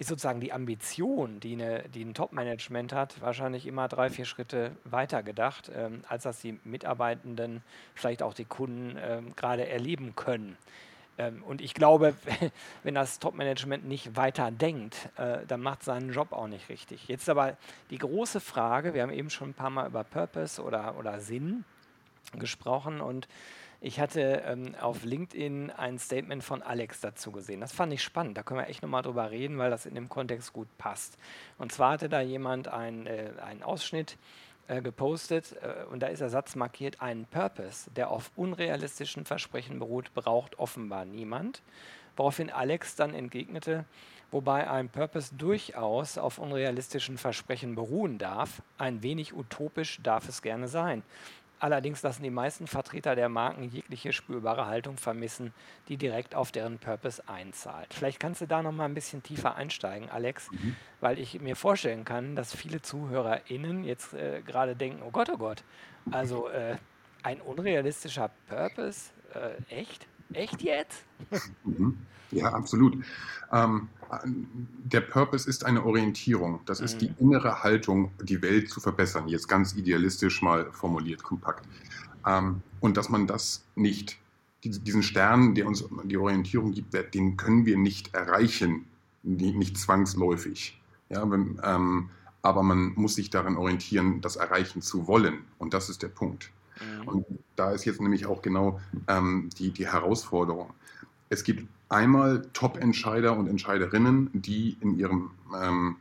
ist 0.00 0.08
sozusagen 0.08 0.40
die 0.40 0.50
Ambition, 0.50 1.40
die, 1.40 1.52
eine, 1.52 1.84
die 1.90 2.02
ein 2.02 2.14
Top-Management 2.14 2.94
hat, 2.94 3.20
wahrscheinlich 3.20 3.66
immer 3.66 3.86
drei, 3.86 4.08
vier 4.08 4.24
Schritte 4.24 4.72
weiter 4.84 5.22
gedacht, 5.22 5.70
ähm, 5.74 6.00
als 6.08 6.22
dass 6.22 6.40
die 6.40 6.58
Mitarbeitenden, 6.64 7.62
vielleicht 7.94 8.22
auch 8.22 8.32
die 8.32 8.46
Kunden 8.46 8.96
ähm, 8.98 9.36
gerade 9.36 9.68
erleben 9.68 10.16
können. 10.16 10.56
Ähm, 11.18 11.42
und 11.42 11.60
ich 11.60 11.74
glaube, 11.74 12.14
wenn 12.82 12.94
das 12.94 13.18
Top-Management 13.18 13.86
nicht 13.86 14.16
weiter 14.16 14.50
denkt, 14.50 15.10
äh, 15.18 15.44
dann 15.46 15.60
macht 15.60 15.82
seinen 15.82 16.14
Job 16.14 16.32
auch 16.32 16.48
nicht 16.48 16.70
richtig. 16.70 17.06
Jetzt 17.06 17.28
aber 17.28 17.58
die 17.90 17.98
große 17.98 18.40
Frage, 18.40 18.94
wir 18.94 19.02
haben 19.02 19.12
eben 19.12 19.28
schon 19.28 19.50
ein 19.50 19.54
paar 19.54 19.68
Mal 19.68 19.86
über 19.86 20.02
Purpose 20.02 20.62
oder, 20.62 20.96
oder 20.98 21.20
Sinn 21.20 21.64
gesprochen 22.38 23.02
und 23.02 23.28
ich 23.80 23.98
hatte 23.98 24.42
ähm, 24.46 24.74
auf 24.80 25.04
LinkedIn 25.04 25.70
ein 25.70 25.98
Statement 25.98 26.44
von 26.44 26.62
Alex 26.62 27.00
dazu 27.00 27.32
gesehen. 27.32 27.60
Das 27.60 27.72
fand 27.72 27.92
ich 27.92 28.02
spannend. 28.02 28.36
Da 28.36 28.42
können 28.42 28.60
wir 28.60 28.68
echt 28.68 28.82
nochmal 28.82 29.02
drüber 29.02 29.30
reden, 29.30 29.56
weil 29.58 29.70
das 29.70 29.86
in 29.86 29.94
dem 29.94 30.08
Kontext 30.08 30.52
gut 30.52 30.68
passt. 30.76 31.16
Und 31.56 31.72
zwar 31.72 31.92
hatte 31.92 32.08
da 32.08 32.20
jemand 32.20 32.66
äh, 32.66 32.70
einen 32.70 33.62
Ausschnitt 33.62 34.18
äh, 34.68 34.82
gepostet 34.82 35.56
äh, 35.62 35.84
und 35.90 36.00
da 36.00 36.08
ist 36.08 36.20
der 36.20 36.28
Satz 36.28 36.54
markiert, 36.54 37.00
einen 37.00 37.24
Purpose, 37.24 37.90
der 37.90 38.10
auf 38.10 38.30
unrealistischen 38.36 39.24
Versprechen 39.24 39.78
beruht, 39.78 40.14
braucht 40.14 40.58
offenbar 40.58 41.04
niemand. 41.06 41.62
Woraufhin 42.16 42.50
Alex 42.50 42.94
dann 42.94 43.14
entgegnete, 43.14 43.84
wobei 44.30 44.70
ein 44.70 44.88
Purpose 44.88 45.34
durchaus 45.34 46.18
auf 46.18 46.38
unrealistischen 46.38 47.18
Versprechen 47.18 47.74
beruhen 47.74 48.18
darf, 48.18 48.62
ein 48.78 49.02
wenig 49.02 49.34
utopisch 49.34 50.00
darf 50.02 50.28
es 50.28 50.42
gerne 50.42 50.68
sein. 50.68 51.02
Allerdings 51.60 52.02
lassen 52.02 52.22
die 52.22 52.30
meisten 52.30 52.66
Vertreter 52.66 53.14
der 53.14 53.28
Marken 53.28 53.64
jegliche 53.64 54.14
spürbare 54.14 54.66
Haltung 54.66 54.96
vermissen, 54.96 55.52
die 55.88 55.98
direkt 55.98 56.34
auf 56.34 56.52
deren 56.52 56.78
Purpose 56.78 57.22
einzahlt. 57.28 57.92
Vielleicht 57.92 58.18
kannst 58.18 58.40
du 58.40 58.46
da 58.46 58.62
noch 58.62 58.72
mal 58.72 58.86
ein 58.86 58.94
bisschen 58.94 59.22
tiefer 59.22 59.56
einsteigen, 59.56 60.08
Alex, 60.08 60.50
mhm. 60.50 60.74
weil 61.00 61.18
ich 61.18 61.38
mir 61.38 61.56
vorstellen 61.56 62.06
kann, 62.06 62.34
dass 62.34 62.54
viele 62.54 62.80
ZuhörerInnen 62.80 63.84
jetzt 63.84 64.14
äh, 64.14 64.40
gerade 64.40 64.74
denken: 64.74 65.02
Oh 65.06 65.10
Gott, 65.10 65.28
oh 65.28 65.36
Gott, 65.36 65.62
also 66.10 66.48
äh, 66.48 66.76
ein 67.22 67.42
unrealistischer 67.42 68.30
Purpose, 68.48 69.10
äh, 69.34 69.74
echt? 69.80 70.06
Echt 70.32 70.62
jetzt? 70.62 71.04
Mhm. 71.64 71.98
Ja, 72.30 72.52
absolut. 72.52 72.96
Ähm, 73.52 73.88
der 74.84 75.00
Purpose 75.00 75.48
ist 75.48 75.64
eine 75.64 75.84
Orientierung. 75.84 76.60
Das 76.66 76.80
ist 76.80 77.00
die 77.00 77.08
mhm. 77.10 77.16
innere 77.18 77.62
Haltung, 77.62 78.12
die 78.22 78.42
Welt 78.42 78.70
zu 78.70 78.80
verbessern. 78.80 79.28
Jetzt 79.28 79.48
ganz 79.48 79.74
idealistisch 79.74 80.42
mal 80.42 80.70
formuliert, 80.72 81.22
kompakt. 81.22 81.66
Ähm, 82.26 82.62
und 82.80 82.96
dass 82.96 83.08
man 83.08 83.26
das 83.26 83.64
nicht, 83.74 84.18
diesen 84.62 85.02
Stern, 85.02 85.54
der 85.54 85.66
uns 85.66 85.84
die 86.04 86.16
Orientierung 86.16 86.72
gibt, 86.72 86.94
den 87.14 87.36
können 87.36 87.66
wir 87.66 87.76
nicht 87.76 88.14
erreichen, 88.14 88.86
nicht 89.22 89.78
zwangsläufig. 89.78 90.80
Ja, 91.08 91.28
wenn, 91.30 91.60
ähm, 91.64 92.10
aber 92.42 92.62
man 92.62 92.92
muss 92.94 93.16
sich 93.16 93.30
daran 93.30 93.56
orientieren, 93.56 94.20
das 94.20 94.36
erreichen 94.36 94.82
zu 94.82 95.06
wollen. 95.06 95.44
Und 95.58 95.74
das 95.74 95.88
ist 95.88 96.02
der 96.02 96.08
Punkt. 96.08 96.50
Mhm. 96.80 97.08
Und 97.08 97.26
da 97.56 97.72
ist 97.72 97.84
jetzt 97.84 98.00
nämlich 98.00 98.26
auch 98.26 98.42
genau 98.42 98.80
ähm, 99.08 99.50
die, 99.58 99.70
die 99.70 99.86
Herausforderung. 99.86 100.72
Es 101.28 101.44
gibt 101.44 101.66
einmal 101.88 102.42
Top-Entscheider 102.52 103.36
und 103.36 103.46
Entscheiderinnen, 103.46 104.30
die 104.32 104.76
in 104.80 104.96
ihrem, 104.98 105.30
ähm, 105.60 105.96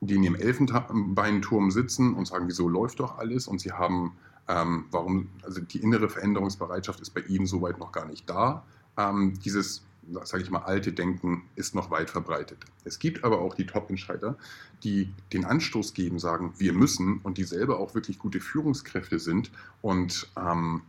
die 0.00 0.14
in 0.14 0.22
ihrem 0.22 0.36
Elfenbeinturm 0.36 1.70
sitzen 1.70 2.14
und 2.14 2.26
sagen, 2.26 2.48
wieso 2.48 2.68
läuft 2.68 3.00
doch 3.00 3.18
alles? 3.18 3.46
Und 3.46 3.60
sie 3.60 3.72
haben, 3.72 4.16
ähm, 4.48 4.86
warum, 4.90 5.28
also 5.42 5.60
die 5.60 5.78
innere 5.78 6.08
Veränderungsbereitschaft 6.08 7.00
ist 7.00 7.10
bei 7.10 7.20
ihnen 7.22 7.46
soweit 7.46 7.78
noch 7.78 7.92
gar 7.92 8.06
nicht 8.06 8.28
da. 8.28 8.64
Ähm, 8.96 9.34
dieses, 9.44 9.82
sage 10.24 10.42
ich 10.42 10.50
mal, 10.50 10.62
alte 10.62 10.92
Denken 10.92 11.44
ist 11.54 11.74
noch 11.74 11.90
weit 11.90 12.10
verbreitet. 12.10 12.58
Es 12.84 12.98
gibt 12.98 13.24
aber 13.24 13.40
auch 13.40 13.54
die 13.54 13.66
Top-Entscheider, 13.66 14.36
die 14.82 15.12
den 15.32 15.44
Anstoß 15.44 15.94
geben, 15.94 16.18
sagen, 16.18 16.54
wir 16.58 16.72
müssen 16.72 17.20
und 17.22 17.38
die 17.38 17.44
selber 17.44 17.78
auch 17.78 17.94
wirklich 17.94 18.18
gute 18.18 18.40
Führungskräfte 18.40 19.18
sind 19.18 19.50
und 19.80 20.28
ähm, 20.36 20.82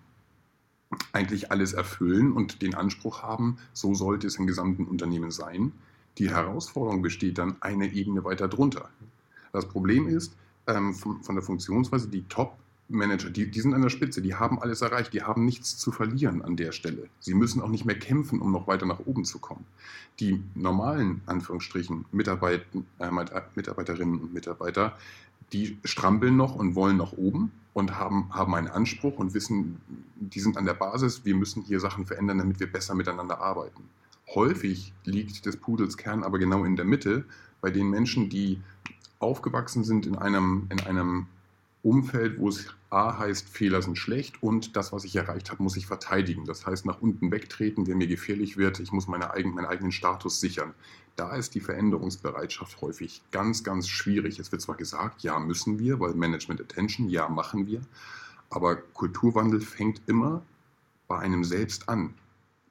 eigentlich 1.11 1.51
alles 1.51 1.73
erfüllen 1.73 2.31
und 2.31 2.61
den 2.61 2.75
Anspruch 2.75 3.23
haben, 3.23 3.57
so 3.73 3.93
sollte 3.93 4.27
es 4.27 4.35
im 4.37 4.47
gesamten 4.47 4.85
Unternehmen 4.85 5.31
sein. 5.31 5.73
Die 6.17 6.29
Herausforderung 6.29 7.01
besteht 7.01 7.37
dann 7.37 7.55
eine 7.61 7.91
Ebene 7.91 8.23
weiter 8.23 8.47
drunter. 8.47 8.89
Das 9.51 9.67
Problem 9.67 10.07
ist, 10.07 10.35
ähm, 10.67 10.93
von, 10.93 11.23
von, 11.23 11.35
der 11.35 11.43
Funktionsweise, 11.43 12.07
die 12.07 12.23
Top 12.23 12.57
Manager, 12.89 13.29
die, 13.29 13.49
die 13.49 13.61
sind 13.61 13.73
an 13.73 13.81
der 13.81 13.89
Spitze, 13.89 14.21
die 14.21 14.35
haben 14.35 14.61
alles 14.61 14.81
erreicht, 14.81 15.13
die 15.13 15.23
haben 15.23 15.45
nichts 15.45 15.77
zu 15.77 15.91
verlieren 15.91 16.41
an 16.41 16.55
der 16.55 16.71
Stelle. 16.71 17.07
Sie 17.19 17.33
müssen 17.33 17.61
auch 17.61 17.69
nicht 17.69 17.85
mehr 17.85 17.97
kämpfen, 17.97 18.39
um 18.41 18.51
noch 18.51 18.67
weiter 18.67 18.85
nach 18.85 18.99
oben 19.05 19.25
zu 19.25 19.39
kommen. 19.39 19.65
Die 20.19 20.43
normalen, 20.53 21.21
Anführungsstrichen, 21.25 22.05
Mitarbeit, 22.11 22.65
äh, 22.99 23.09
Mitarbeiterinnen 23.55 24.19
und 24.19 24.33
Mitarbeiter, 24.33 24.97
die 25.53 25.77
strampeln 25.83 26.35
noch 26.35 26.55
und 26.55 26.75
wollen 26.75 26.97
nach 26.97 27.13
oben 27.13 27.51
und 27.73 27.97
haben, 27.97 28.29
haben 28.33 28.53
einen 28.55 28.67
Anspruch 28.67 29.17
und 29.17 29.33
wissen, 29.33 29.81
die 30.15 30.39
sind 30.39 30.57
an 30.57 30.65
der 30.65 30.73
Basis, 30.73 31.25
wir 31.25 31.35
müssen 31.35 31.63
hier 31.63 31.79
Sachen 31.79 32.05
verändern, 32.05 32.39
damit 32.39 32.59
wir 32.59 32.71
besser 32.71 32.95
miteinander 32.95 33.41
arbeiten. 33.41 33.83
Häufig 34.35 34.93
liegt 35.05 35.45
des 35.45 35.57
Pudels 35.57 35.97
Kern 35.97 36.23
aber 36.23 36.39
genau 36.39 36.63
in 36.63 36.75
der 36.75 36.85
Mitte, 36.85 37.25
bei 37.61 37.71
den 37.71 37.89
Menschen, 37.89 38.29
die 38.29 38.61
aufgewachsen 39.19 39.83
sind 39.83 40.05
in 40.05 40.17
einem, 40.17 40.67
in 40.69 40.81
einem 40.81 41.27
Umfeld, 41.83 42.39
wo 42.39 42.47
es 42.47 42.65
A 42.89 43.17
heißt, 43.17 43.49
Fehler 43.49 43.81
sind 43.81 43.97
schlecht 43.97 44.41
und 44.41 44.77
das, 44.77 44.93
was 44.93 45.03
ich 45.03 45.15
erreicht 45.15 45.51
habe, 45.51 45.61
muss 45.61 45.75
ich 45.75 45.85
verteidigen. 45.85 46.45
Das 46.45 46.65
heißt, 46.65 46.85
nach 46.85 47.01
unten 47.01 47.29
wegtreten, 47.29 47.85
wenn 47.87 47.97
mir 47.97 48.07
gefährlich 48.07 48.55
wird, 48.55 48.79
ich 48.79 48.91
muss 48.93 49.07
meine 49.07 49.31
eigen, 49.31 49.53
meinen 49.53 49.65
eigenen 49.65 49.91
Status 49.91 50.39
sichern. 50.39 50.73
Da 51.17 51.35
ist 51.35 51.55
die 51.55 51.59
Veränderungsbereitschaft 51.59 52.81
häufig 52.81 53.21
ganz, 53.31 53.63
ganz 53.63 53.89
schwierig. 53.89 54.39
Es 54.39 54.51
wird 54.51 54.61
zwar 54.61 54.77
gesagt, 54.77 55.23
ja, 55.23 55.39
müssen 55.39 55.77
wir, 55.77 55.99
weil 55.99 56.13
Management 56.13 56.61
Attention, 56.61 57.09
ja, 57.09 57.27
machen 57.27 57.67
wir, 57.67 57.81
aber 58.49 58.77
Kulturwandel 58.77 59.59
fängt 59.59 60.01
immer 60.07 60.41
bei 61.07 61.19
einem 61.19 61.43
selbst 61.43 61.89
an. 61.89 62.13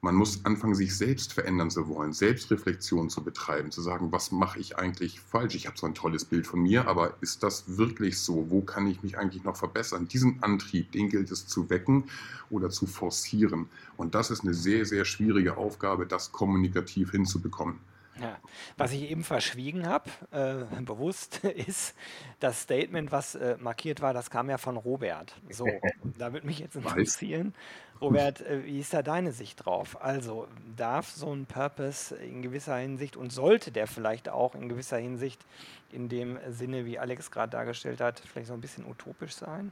Man 0.03 0.15
muss 0.15 0.43
anfangen, 0.43 0.75
sich 0.75 0.97
selbst 0.97 1.31
verändern 1.31 1.71
zu 1.71 1.87
wollen, 1.87 2.11
Selbstreflexion 2.11 3.09
zu 3.09 3.23
betreiben, 3.23 3.71
zu 3.71 3.81
sagen, 3.81 4.11
was 4.11 4.33
mache 4.33 4.59
ich 4.59 4.77
eigentlich 4.77 5.21
falsch? 5.21 5.55
Ich 5.55 5.65
habe 5.65 5.77
so 5.77 5.87
ein 5.87 5.95
tolles 5.95 6.25
Bild 6.25 6.45
von 6.45 6.61
mir, 6.61 6.89
aber 6.89 7.13
ist 7.21 7.41
das 7.41 7.77
wirklich 7.77 8.19
so? 8.19 8.47
Wo 8.49 8.59
kann 8.59 8.85
ich 8.85 9.01
mich 9.01 9.17
eigentlich 9.17 9.45
noch 9.45 9.55
verbessern? 9.55 10.09
Diesen 10.09 10.43
Antrieb, 10.43 10.91
den 10.91 11.07
gilt 11.07 11.31
es 11.31 11.47
zu 11.47 11.69
wecken 11.69 12.03
oder 12.49 12.69
zu 12.69 12.85
forcieren. 12.85 13.69
Und 13.95 14.13
das 14.13 14.29
ist 14.29 14.41
eine 14.41 14.53
sehr, 14.53 14.85
sehr 14.85 15.05
schwierige 15.05 15.55
Aufgabe, 15.55 16.05
das 16.05 16.33
kommunikativ 16.33 17.11
hinzubekommen. 17.11 17.79
Ja. 18.21 18.37
Was 18.77 18.91
ich 18.91 19.09
eben 19.09 19.23
verschwiegen 19.23 19.87
habe, 19.87 20.09
äh, 20.31 20.81
bewusst, 20.81 21.37
ist 21.43 21.95
das 22.39 22.61
Statement, 22.61 23.11
was 23.11 23.35
äh, 23.35 23.57
markiert 23.59 24.01
war, 24.01 24.13
das 24.13 24.29
kam 24.29 24.49
ja 24.49 24.57
von 24.57 24.77
Robert. 24.77 25.33
So, 25.49 25.67
da 26.17 26.33
würde 26.33 26.45
mich 26.45 26.59
jetzt 26.59 26.75
interessieren, 26.75 27.53
Robert, 28.01 28.41
äh, 28.41 28.65
wie 28.65 28.79
ist 28.79 28.93
da 28.93 29.01
deine 29.01 29.31
Sicht 29.31 29.65
drauf? 29.65 30.01
Also, 30.01 30.47
darf 30.75 31.09
so 31.09 31.33
ein 31.33 31.45
Purpose 31.45 32.15
in 32.15 32.41
gewisser 32.41 32.75
Hinsicht 32.75 33.15
und 33.15 33.31
sollte 33.31 33.71
der 33.71 33.87
vielleicht 33.87 34.29
auch 34.29 34.55
in 34.55 34.69
gewisser 34.69 34.97
Hinsicht 34.97 35.43
in 35.91 36.09
dem 36.09 36.37
Sinne, 36.49 36.85
wie 36.85 36.99
Alex 36.99 37.31
gerade 37.31 37.51
dargestellt 37.51 38.01
hat, 38.01 38.19
vielleicht 38.19 38.47
so 38.47 38.53
ein 38.53 38.61
bisschen 38.61 38.85
utopisch 38.85 39.35
sein? 39.35 39.71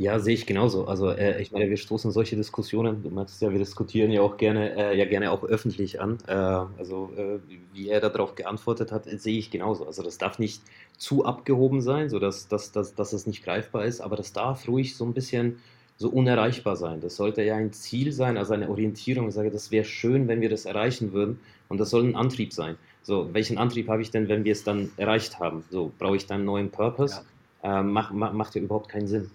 Ja, 0.00 0.20
sehe 0.20 0.34
ich 0.34 0.46
genauso. 0.46 0.84
Also 0.86 1.10
äh, 1.10 1.42
ich 1.42 1.50
meine, 1.50 1.68
wir 1.68 1.76
stoßen 1.76 2.12
solche 2.12 2.36
Diskussionen, 2.36 3.02
du 3.02 3.10
meinst 3.10 3.42
ja, 3.42 3.50
wir 3.50 3.58
diskutieren 3.58 4.12
ja 4.12 4.22
auch 4.22 4.36
gerne, 4.36 4.76
äh, 4.76 4.96
ja 4.96 5.04
gerne 5.06 5.32
auch 5.32 5.42
öffentlich 5.42 6.00
an. 6.00 6.18
Äh, 6.28 6.32
also 6.34 7.10
äh, 7.16 7.40
wie 7.72 7.88
er 7.88 7.98
darauf 8.00 8.36
geantwortet 8.36 8.92
hat, 8.92 9.06
sehe 9.06 9.36
ich 9.38 9.50
genauso. 9.50 9.86
Also 9.86 10.04
das 10.04 10.16
darf 10.16 10.38
nicht 10.38 10.62
zu 10.98 11.24
abgehoben 11.24 11.80
sein, 11.80 12.08
sodass 12.10 12.46
dass, 12.46 12.70
dass, 12.70 12.94
dass 12.94 13.12
es 13.12 13.26
nicht 13.26 13.42
greifbar 13.42 13.86
ist, 13.86 14.00
aber 14.00 14.14
das 14.14 14.32
darf 14.32 14.68
ruhig 14.68 14.94
so 14.96 15.04
ein 15.04 15.14
bisschen 15.14 15.58
so 15.96 16.10
unerreichbar 16.10 16.76
sein. 16.76 17.00
Das 17.00 17.16
sollte 17.16 17.42
ja 17.42 17.56
ein 17.56 17.72
Ziel 17.72 18.12
sein, 18.12 18.36
also 18.36 18.54
eine 18.54 18.68
Orientierung. 18.70 19.26
Ich 19.28 19.34
sage, 19.34 19.50
das 19.50 19.72
wäre 19.72 19.84
schön, 19.84 20.28
wenn 20.28 20.40
wir 20.40 20.48
das 20.48 20.64
erreichen 20.64 21.12
würden 21.12 21.40
und 21.68 21.78
das 21.78 21.90
soll 21.90 22.04
ein 22.04 22.14
Antrieb 22.14 22.52
sein. 22.52 22.76
So, 23.02 23.34
welchen 23.34 23.58
Antrieb 23.58 23.88
habe 23.88 24.02
ich 24.02 24.12
denn, 24.12 24.28
wenn 24.28 24.44
wir 24.44 24.52
es 24.52 24.62
dann 24.62 24.92
erreicht 24.96 25.40
haben? 25.40 25.64
So, 25.70 25.92
brauche 25.98 26.14
ich 26.14 26.26
dann 26.26 26.36
einen 26.36 26.44
neuen 26.44 26.70
Purpose? 26.70 27.22
Ja. 27.64 27.80
Ähm, 27.80 27.90
mach, 27.90 28.12
mach, 28.12 28.32
macht 28.32 28.54
ja 28.54 28.60
überhaupt 28.62 28.88
keinen 28.88 29.08
Sinn. 29.08 29.32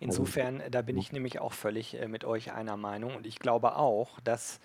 Insofern, 0.00 0.62
da 0.70 0.82
bin 0.82 0.96
ich 0.96 1.12
nämlich 1.12 1.38
auch 1.38 1.52
völlig 1.52 2.00
äh, 2.00 2.08
mit 2.08 2.24
euch 2.24 2.52
einer 2.52 2.76
Meinung. 2.76 3.14
Und 3.14 3.26
ich 3.26 3.38
glaube 3.38 3.76
auch, 3.76 4.20
dass 4.20 4.60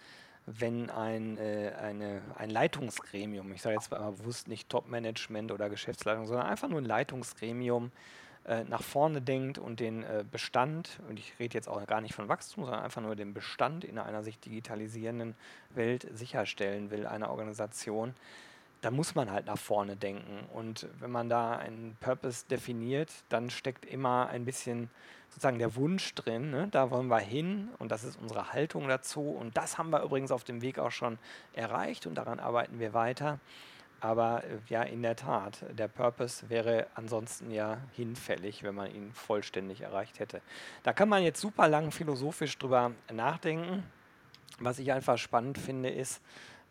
wenn 0.46 0.90
ein, 0.90 1.38
äh, 1.38 1.74
eine, 1.80 2.22
ein 2.36 2.50
Leitungsgremium, 2.50 3.52
ich 3.52 3.62
sage 3.62 3.76
jetzt 3.76 3.92
mal 3.92 4.12
bewusst 4.12 4.48
nicht 4.48 4.70
Top-Management 4.70 5.52
oder 5.52 5.70
Geschäftsleitung, 5.70 6.26
sondern 6.26 6.48
einfach 6.48 6.68
nur 6.68 6.82
ein 6.82 6.86
Leitungsgremium 6.86 7.92
äh, 8.44 8.64
nach 8.64 8.82
vorne 8.82 9.22
denkt 9.22 9.60
und 9.60 9.80
den 9.80 10.04
äh, 10.04 10.26
Bestand, 10.30 11.00
und 11.08 11.20
ich 11.20 11.34
rede 11.40 11.54
jetzt 11.54 11.68
auch 11.70 11.86
gar 11.86 12.02
nicht 12.02 12.16
von 12.16 12.28
Wachstum, 12.28 12.66
sondern 12.66 12.84
einfach 12.84 13.02
nur 13.02 13.16
den 13.16 13.36
Bestand 13.36 13.84
in 13.84 14.00
einer 14.00 14.24
sich 14.24 14.40
digitalisierenden 14.40 15.36
Welt 15.70 16.08
sicherstellen 16.14 16.90
will, 16.90 17.06
einer 17.06 17.30
Organisation, 17.30 18.16
da 18.82 18.92
muss 18.92 19.16
man 19.16 19.32
halt 19.32 19.46
nach 19.46 19.58
vorne 19.58 19.96
denken. 19.96 20.48
Und 20.54 20.88
wenn 21.00 21.12
man 21.12 21.30
da 21.30 21.58
einen 21.58 21.96
Purpose 22.00 22.46
definiert, 22.50 23.12
dann 23.30 23.50
steckt 23.50 23.86
immer 23.86 24.28
ein 24.30 24.44
bisschen 24.46 24.90
sozusagen 25.30 25.60
der 25.60 25.76
Wunsch 25.76 26.14
drin, 26.16 26.52
ne? 26.52 26.68
da 26.72 26.92
wollen 26.92 27.08
wir 27.08 27.20
hin 27.20 27.70
und 27.80 27.90
das 27.90 28.04
ist 28.04 28.20
unsere 28.20 28.52
Haltung 28.52 28.88
dazu. 28.88 29.22
Und 29.22 29.56
das 29.56 29.78
haben 29.78 29.92
wir 29.92 30.04
übrigens 30.04 30.32
auf 30.32 30.44
dem 30.44 30.62
Weg 30.62 30.78
auch 30.78 30.92
schon 30.92 31.18
erreicht 31.54 32.06
und 32.06 32.16
daran 32.16 32.40
arbeiten 32.40 32.80
wir 32.80 32.94
weiter. 32.94 33.40
Aber 34.02 34.44
äh, 34.44 34.58
ja, 34.68 34.82
in 34.82 35.04
der 35.04 35.16
Tat, 35.16 35.64
der 35.72 35.88
Purpose 35.88 36.50
wäre 36.50 36.88
ansonsten 36.96 37.52
ja 37.52 37.78
hinfällig, 37.94 38.64
wenn 38.64 38.76
man 38.76 38.94
ihn 38.94 39.14
vollständig 39.14 39.82
erreicht 39.82 40.20
hätte. 40.20 40.42
Da 40.84 40.92
kann 40.92 41.08
man 41.08 41.24
jetzt 41.24 41.40
super 41.40 41.68
lang 41.70 41.92
philosophisch 41.92 42.58
drüber 42.58 42.92
nachdenken. 43.14 43.84
Was 44.60 44.80
ich 44.80 44.92
einfach 44.92 45.18
spannend 45.18 45.58
finde, 45.58 45.90
ist, 45.90 46.22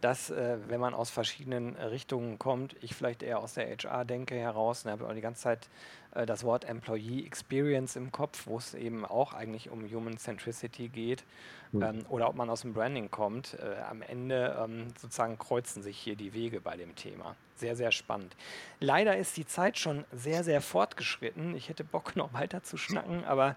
dass, 0.01 0.31
äh, 0.31 0.59
wenn 0.69 0.81
man 0.81 0.95
aus 0.95 1.11
verschiedenen 1.11 1.77
Richtungen 1.77 2.39
kommt, 2.39 2.77
ich 2.81 2.95
vielleicht 2.95 3.23
eher 3.23 3.41
aus 3.41 3.55
der 3.55 3.69
HR 3.69 4.05
denke 4.05 4.35
heraus, 4.35 4.85
ne, 4.85 4.93
habe 4.93 5.07
auch 5.07 5.13
die 5.13 5.21
ganze 5.21 5.43
Zeit 5.43 5.69
äh, 6.13 6.27
das 6.27 6.45
Wort 6.45 6.65
Employee 6.65 7.25
Experience 7.27 7.97
im 7.97 8.11
Kopf, 8.13 8.47
wo 8.47 8.57
es 8.57 8.75
eben 8.75 9.05
auch 9.05 9.35
eigentlich 9.35 9.71
um 9.71 9.85
Human 9.91 10.17
Centricity 10.17 10.89
geht, 10.89 11.25
mhm. 11.73 11.83
ähm, 11.83 12.07
oder 12.09 12.29
ob 12.29 12.37
man 12.37 12.49
aus 12.51 12.63
dem 12.63 12.73
Branding 12.73 13.11
kommt. 13.11 13.59
Äh, 13.61 13.81
am 13.83 14.03
Ende 14.03 14.57
ähm, 14.63 14.89
sozusagen 14.99 15.39
kreuzen 15.39 15.83
sich 15.83 15.99
hier 15.99 16.17
die 16.17 16.33
Wege 16.33 16.61
bei 16.61 16.77
dem 16.77 16.95
Thema. 16.95 17.37
Sehr, 17.57 17.77
sehr 17.77 17.93
spannend. 17.93 18.37
Leider 18.81 19.19
ist 19.19 19.37
die 19.37 19.47
Zeit 19.47 19.79
schon 19.79 20.07
sehr, 20.13 20.45
sehr 20.45 20.63
fortgeschritten. 20.63 21.55
Ich 21.55 21.69
hätte 21.69 21.85
Bock, 21.85 22.17
noch 22.21 22.33
weiter 22.33 22.63
zu 22.63 22.79
schnacken, 22.79 23.25
aber 23.25 23.57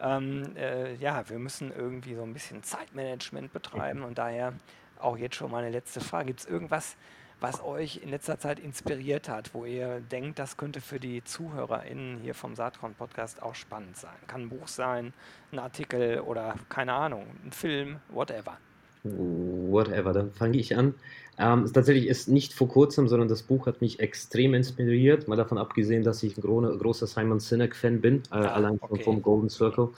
ähm, 0.00 0.56
äh, 0.56 0.94
ja, 0.96 1.28
wir 1.28 1.38
müssen 1.38 1.70
irgendwie 1.70 2.14
so 2.14 2.22
ein 2.22 2.32
bisschen 2.32 2.64
Zeitmanagement 2.64 3.52
betreiben 3.52 4.02
und 4.02 4.18
daher 4.18 4.54
auch 5.00 5.16
jetzt 5.16 5.36
schon 5.36 5.50
meine 5.50 5.70
letzte 5.70 6.00
Frage. 6.00 6.26
Gibt 6.26 6.40
es 6.40 6.46
irgendwas, 6.46 6.96
was 7.40 7.62
euch 7.62 8.00
in 8.02 8.10
letzter 8.10 8.38
Zeit 8.38 8.58
inspiriert 8.58 9.28
hat, 9.28 9.54
wo 9.54 9.64
ihr 9.64 10.00
denkt, 10.00 10.38
das 10.38 10.56
könnte 10.56 10.80
für 10.80 10.98
die 10.98 11.22
ZuhörerInnen 11.22 12.18
hier 12.18 12.34
vom 12.34 12.54
Saatkorn 12.54 12.94
Podcast 12.94 13.42
auch 13.42 13.54
spannend 13.54 13.96
sein? 13.96 14.14
Kann 14.26 14.42
ein 14.42 14.48
Buch 14.48 14.68
sein, 14.68 15.12
ein 15.52 15.58
Artikel 15.58 16.20
oder 16.20 16.54
keine 16.68 16.92
Ahnung, 16.92 17.26
ein 17.44 17.52
Film, 17.52 17.96
whatever. 18.08 18.56
Whatever, 19.02 20.14
dann 20.14 20.32
fange 20.32 20.56
ich 20.56 20.76
an. 20.76 20.94
Ähm, 21.36 21.70
tatsächlich 21.70 22.06
ist 22.06 22.28
nicht 22.28 22.54
vor 22.54 22.68
kurzem, 22.68 23.08
sondern 23.08 23.28
das 23.28 23.42
Buch 23.42 23.66
hat 23.66 23.82
mich 23.82 24.00
extrem 24.00 24.54
inspiriert. 24.54 25.28
Mal 25.28 25.36
davon 25.36 25.58
abgesehen, 25.58 26.02
dass 26.02 26.22
ich 26.22 26.38
ein 26.38 26.40
gro 26.40 26.62
großer 26.62 27.06
Simon 27.06 27.40
Sinek-Fan 27.40 28.00
bin, 28.00 28.22
äh, 28.30 28.36
ah, 28.36 28.52
allein 28.52 28.78
okay. 28.80 29.02
vom 29.02 29.20
Golden 29.20 29.50
Circle. 29.50 29.90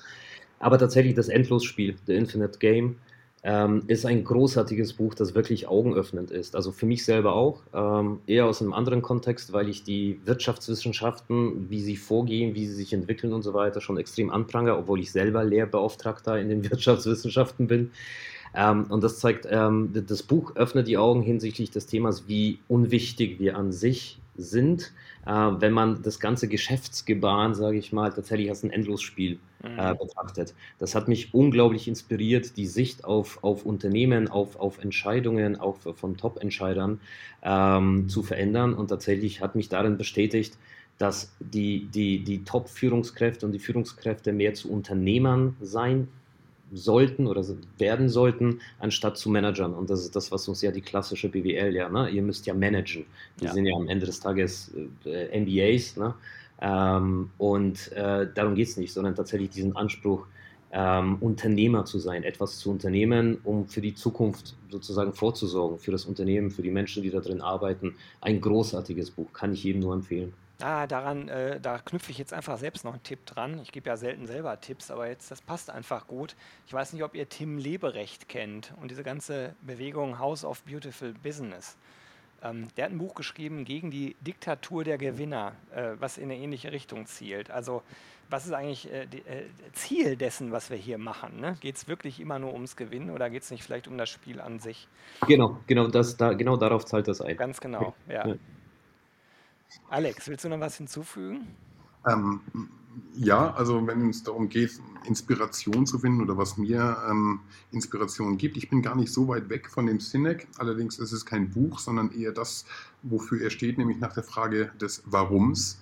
Aber 0.59 0.79
tatsächlich 0.79 1.15
das 1.15 1.29
Endlosspiel, 1.29 1.97
The 2.07 2.15
Infinite 2.15 2.59
Game, 2.59 2.97
ähm, 3.47 3.85
ist 3.87 4.05
ein 4.05 4.25
großartiges 4.25 4.95
Buch, 4.95 5.15
das 5.15 5.37
wirklich 5.37 5.69
augenöffnend 5.69 6.33
ist. 6.33 6.57
Also 6.57 6.73
für 6.73 6.85
mich 6.85 7.05
selber 7.05 7.35
auch, 7.35 7.63
ähm, 7.73 8.19
eher 8.27 8.47
aus 8.47 8.61
einem 8.61 8.73
anderen 8.73 9.03
Kontext, 9.03 9.53
weil 9.53 9.69
ich 9.69 9.85
die 9.85 10.21
Wirtschaftswissenschaften, 10.25 11.71
wie 11.71 11.81
sie 11.81 11.97
vorgehen, 11.97 12.57
wie 12.57 12.67
sie 12.67 12.75
sich 12.75 12.93
entwickeln 12.93 13.33
und 13.33 13.43
so 13.43 13.55
weiter, 13.55 13.81
schon 13.81 13.99
extrem 13.99 14.31
anprangere, 14.31 14.77
obwohl 14.77 14.99
ich 14.99 15.13
selber 15.13 15.45
Lehrbeauftragter 15.45 16.41
in 16.41 16.49
den 16.49 16.65
Wirtschaftswissenschaften 16.71 17.69
bin. 17.69 17.93
Ähm, 18.53 18.87
und 18.89 19.05
das 19.05 19.21
zeigt, 19.21 19.47
ähm, 19.49 19.93
das 19.95 20.25
Buch 20.25 20.57
öffnet 20.57 20.89
die 20.89 20.99
Augen 20.99 21.23
hinsichtlich 21.23 21.71
des 21.71 21.87
Themas, 21.87 22.27
wie 22.27 22.59
unwichtig 22.67 23.39
wir 23.39 23.57
an 23.57 23.71
sich 23.71 24.19
sind, 24.37 24.93
äh, 25.27 25.31
wenn 25.31 25.73
man 25.73 26.03
das 26.03 26.21
ganze 26.21 26.49
Geschäftsgebaren, 26.49 27.55
sage 27.55 27.79
ich 27.79 27.93
mal, 27.93 28.13
tatsächlich 28.13 28.49
als 28.51 28.63
ein 28.63 28.71
Endlosspiel 28.71 29.39
äh, 29.65 29.93
mhm. 29.93 29.99
betrachtet. 29.99 30.55
Das 30.79 30.95
hat 30.95 31.09
mich 31.09 31.35
unglaublich 31.35 31.89
inspiriert, 31.89 32.57
die 32.57 32.67
Sicht 32.67 33.05
auf, 33.05 33.43
auf 33.43 33.67
Unternehmen, 33.67 34.29
auf, 34.29 34.57
auf 34.57 34.83
Entscheidungen, 34.83 35.59
auch 35.59 35.77
von 35.79 36.17
Top-Entscheidern 36.17 37.01
ähm, 37.43 38.09
zu 38.09 38.23
verändern. 38.23 38.75
Und 38.75 38.89
tatsächlich 38.89 39.41
hat 39.41 39.55
mich 39.55 39.69
darin 39.69 39.97
bestätigt, 39.97 40.57
dass 40.99 41.33
die, 41.41 41.89
die, 41.93 42.25
die 42.25 42.45
Top-Führungskräfte 42.45 43.45
und 43.45 43.53
die 43.53 43.59
Führungskräfte 43.59 44.33
mehr 44.33 44.55
zu 44.55 44.71
Unternehmern 44.71 45.57
sein 45.61 46.09
sollten 46.73 47.27
oder 47.27 47.45
werden 47.79 48.09
sollten, 48.09 48.61
anstatt 48.79 49.17
zu 49.17 49.31
Managern. 49.31 49.75
Und 49.75 49.91
das 49.91 50.01
ist 50.01 50.17
das, 50.17 50.33
was 50.33 50.49
uns 50.49 50.63
ja 50.63 50.73
die 50.73 50.81
klassische 50.81 51.29
BWL 51.29 51.75
ja, 51.75 51.89
ne? 51.89 52.09
ihr 52.11 52.23
müsst 52.23 52.47
ja 52.47 52.55
managen. 52.55 53.07
Die 53.41 53.45
ja. 53.45 53.53
sind 53.53 53.67
ja 53.67 53.77
am 53.77 53.89
Ende 53.89 54.07
des 54.07 54.21
Tages 54.21 54.73
äh, 55.05 55.41
MBAs. 55.41 55.97
Ne? 55.97 56.15
Ähm, 56.61 57.31
und 57.39 57.93
äh, 57.93 58.27
darum 58.35 58.55
geht 58.55 58.69
es 58.69 58.77
nicht, 58.77 58.93
sondern 58.93 59.15
tatsächlich 59.15 59.51
diesen 59.51 59.77
Anspruch, 59.77 60.27
ähm, 60.73 61.17
Unternehmer 61.21 61.85
zu 61.85 61.99
sein, 61.99 62.25
etwas 62.25 62.59
zu 62.59 62.71
unternehmen, 62.71 63.39
um 63.45 63.67
für 63.67 63.81
die 63.81 63.95
Zukunft 63.95 64.57
sozusagen 64.69 65.13
vorzusorgen, 65.13 65.79
für 65.79 65.93
das 65.93 66.05
Unternehmen, 66.05 66.51
für 66.51 66.63
die 66.63 66.71
Menschen, 66.71 67.03
die 67.03 67.11
da 67.11 67.21
drin 67.21 67.41
arbeiten. 67.41 67.95
Ein 68.21 68.41
großartiges 68.41 69.13
Buch, 69.13 69.33
kann 69.33 69.53
ich 69.53 69.65
jedem 69.65 69.83
nur 69.83 69.95
empfehlen. 69.95 70.35
Ah, 70.63 70.87
daran, 70.87 71.29
äh, 71.29 71.61
da 71.61 71.79
knüpfe 71.79 72.11
ich 72.11 72.19
jetzt 72.19 72.33
einfach 72.33 72.57
selbst 72.57 72.85
noch 72.85 72.95
einen 72.95 73.03
Tipp 73.03 73.27
dran. 73.27 73.61
Ich 73.61 73.73
gebe 73.73 73.91
ja 73.91 73.97
selten 73.97 74.27
selber 74.27 74.59
Tipps, 74.59 74.91
aber 74.91 75.07
jetzt, 75.07 75.31
das 75.31 75.43
passt 75.43 75.69
einfach 75.69 76.07
gut. 76.07 76.35
Ich 76.67 76.73
weiß 76.73 76.95
nicht, 76.95 77.03
ob 77.03 77.15
ihr 77.15 77.29
Tim 77.29 77.59
Leberecht 77.59 78.29
kennt 78.29 78.73
und 78.81 78.91
diese 78.91 79.03
ganze 79.03 79.55
Bewegung 79.61 80.19
House 80.19 80.45
of 80.45 80.63
Beautiful 80.63 81.13
Business. 81.23 81.77
Ähm, 82.43 82.69
der 82.77 82.87
hat 82.87 82.93
ein 82.93 82.99
Buch 82.99 83.15
geschrieben 83.15 83.65
gegen 83.65 83.91
die 83.91 84.17
Diktatur 84.21 84.83
der 84.83 84.97
Gewinner, 84.97 85.53
äh, 85.75 85.93
was 85.99 86.17
in 86.17 86.25
eine 86.25 86.37
ähnliche 86.37 86.73
Richtung 86.73 87.05
zielt. 87.05 87.51
Also 87.51 87.83
was 88.31 88.47
ist 88.47 88.53
eigentlich 88.53 88.91
äh, 88.91 89.07
die, 89.07 89.21
äh, 89.21 89.45
Ziel 89.73 90.17
dessen, 90.17 90.53
was 90.53 90.71
wir 90.71 90.77
hier 90.77 90.99
machen? 90.99 91.39
Ne? 91.39 91.57
Geht 91.61 91.77
es 91.77 91.87
wirklich 91.87 92.19
immer 92.19 92.39
nur 92.39 92.53
ums 92.55 92.77
Gewinnen 92.77 93.11
oder 93.11 93.31
geht 93.31 93.43
es 93.43 93.51
nicht 93.51 93.63
vielleicht 93.63 93.89
um 93.89 93.99
das 93.99 94.09
Spiel 94.09 94.41
an 94.41 94.59
sich? 94.59 94.89
Genau, 95.27 95.59
genau, 95.67 95.89
das, 95.89 96.17
da, 96.17 96.33
genau 96.33 96.57
darauf 96.57 96.85
zahlt 96.85 97.09
das 97.09 97.21
ein. 97.21 97.37
Ganz 97.37 97.61
genau, 97.61 97.95
ja. 98.09 98.27
ja. 98.27 98.35
Alex, 99.89 100.29
willst 100.29 100.45
du 100.45 100.49
noch 100.49 100.61
was 100.61 100.77
hinzufügen? 100.77 101.55
Ähm, 102.07 102.41
ja, 103.15 103.53
also 103.55 103.87
wenn 103.87 104.09
es 104.11 104.23
darum 104.23 104.49
geht, 104.49 104.81
Inspiration 105.05 105.87
zu 105.87 105.99
finden 105.99 106.23
oder 106.23 106.37
was 106.37 106.57
mir 106.57 106.97
ähm, 107.09 107.41
Inspiration 107.71 108.39
gibt, 108.39 108.57
ich 108.57 108.69
bin 108.69 108.83
gar 108.83 108.97
nicht 108.97 109.13
so 109.13 109.29
weit 109.29 109.49
weg 109.49 109.71
von 109.71 109.87
dem 109.87 110.01
Sinek. 110.01 110.49
Allerdings 110.59 110.99
ist 110.99 111.13
es 111.13 111.27
kein 111.27 111.51
Buch, 111.51 111.79
sondern 111.79 112.11
eher 112.13 112.33
das, 112.33 112.65
wofür 113.03 113.41
er 113.43 113.51
steht, 113.51 113.79
nämlich 113.79 113.99
nach 113.99 114.15
der 114.15 114.23
Frage 114.23 114.73
des 114.81 115.03
Warums 115.07 115.81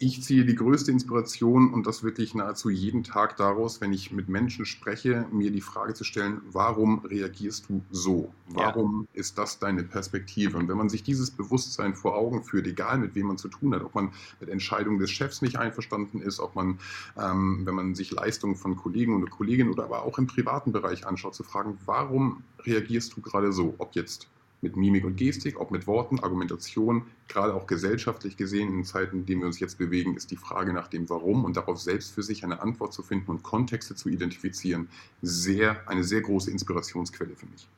ich 0.00 0.22
ziehe 0.22 0.44
die 0.44 0.54
größte 0.54 0.92
Inspiration 0.92 1.72
und 1.72 1.86
das 1.86 2.02
wirklich 2.02 2.34
nahezu 2.34 2.70
jeden 2.70 3.02
Tag 3.02 3.36
daraus, 3.36 3.80
wenn 3.80 3.92
ich 3.92 4.12
mit 4.12 4.28
Menschen 4.28 4.64
spreche, 4.64 5.26
mir 5.32 5.50
die 5.50 5.60
Frage 5.60 5.94
zu 5.94 6.04
stellen, 6.04 6.40
warum 6.52 7.04
reagierst 7.04 7.68
du 7.68 7.82
so? 7.90 8.32
Warum 8.48 9.08
ja. 9.12 9.20
ist 9.20 9.38
das 9.38 9.58
deine 9.58 9.82
Perspektive? 9.82 10.56
Und 10.56 10.68
wenn 10.68 10.76
man 10.76 10.88
sich 10.88 11.02
dieses 11.02 11.30
Bewusstsein 11.30 11.94
vor 11.94 12.14
Augen 12.14 12.44
führt, 12.44 12.66
egal 12.66 12.98
mit 12.98 13.14
wem 13.14 13.26
man 13.26 13.38
zu 13.38 13.48
tun 13.48 13.74
hat, 13.74 13.82
ob 13.82 13.94
man 13.94 14.12
mit 14.40 14.48
Entscheidungen 14.48 14.98
des 14.98 15.10
Chefs 15.10 15.42
nicht 15.42 15.56
einverstanden 15.56 16.20
ist, 16.20 16.38
ob 16.38 16.54
man, 16.54 16.78
ähm, 17.16 17.62
wenn 17.64 17.74
man 17.74 17.94
sich 17.94 18.12
Leistungen 18.12 18.54
von 18.54 18.76
Kollegen 18.76 19.14
und 19.14 19.28
Kolleginnen 19.30 19.70
oder 19.70 19.84
aber 19.84 20.02
auch 20.02 20.18
im 20.18 20.28
privaten 20.28 20.70
Bereich 20.70 21.06
anschaut, 21.06 21.34
zu 21.34 21.42
fragen, 21.42 21.78
warum 21.86 22.44
reagierst 22.60 23.16
du 23.16 23.20
gerade 23.20 23.52
so? 23.52 23.74
Ob 23.78 23.94
jetzt 23.94 24.28
mit 24.60 24.76
Mimik 24.76 25.04
und 25.04 25.16
Gestik, 25.16 25.60
ob 25.60 25.70
mit 25.70 25.86
Worten, 25.86 26.18
Argumentation, 26.20 27.06
gerade 27.28 27.54
auch 27.54 27.66
gesellschaftlich 27.66 28.36
gesehen 28.36 28.68
in 28.70 28.84
Zeiten, 28.84 29.18
in 29.18 29.26
denen 29.26 29.40
wir 29.42 29.46
uns 29.46 29.60
jetzt 29.60 29.78
bewegen, 29.78 30.16
ist 30.16 30.30
die 30.30 30.36
Frage 30.36 30.72
nach 30.72 30.88
dem 30.88 31.08
Warum 31.08 31.44
und 31.44 31.56
darauf 31.56 31.78
selbst 31.78 32.12
für 32.14 32.22
sich 32.22 32.44
eine 32.44 32.60
Antwort 32.60 32.92
zu 32.92 33.02
finden 33.02 33.30
und 33.30 33.42
Kontexte 33.42 33.94
zu 33.94 34.08
identifizieren, 34.08 34.88
sehr, 35.22 35.88
eine 35.88 36.02
sehr 36.02 36.22
große 36.22 36.50
Inspirationsquelle 36.50 37.36
für 37.36 37.46
mich. 37.46 37.68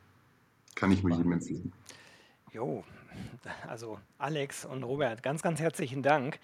Kann 0.74 0.90
ich 0.92 1.02
nur 1.02 1.16
jedem 1.16 1.32
empfehlen. 1.32 1.72
Jo, 2.52 2.84
also 3.68 3.98
Alex 4.18 4.64
und 4.64 4.82
Robert, 4.82 5.22
ganz, 5.22 5.42
ganz 5.42 5.60
herzlichen 5.60 6.02
Dank. 6.02 6.38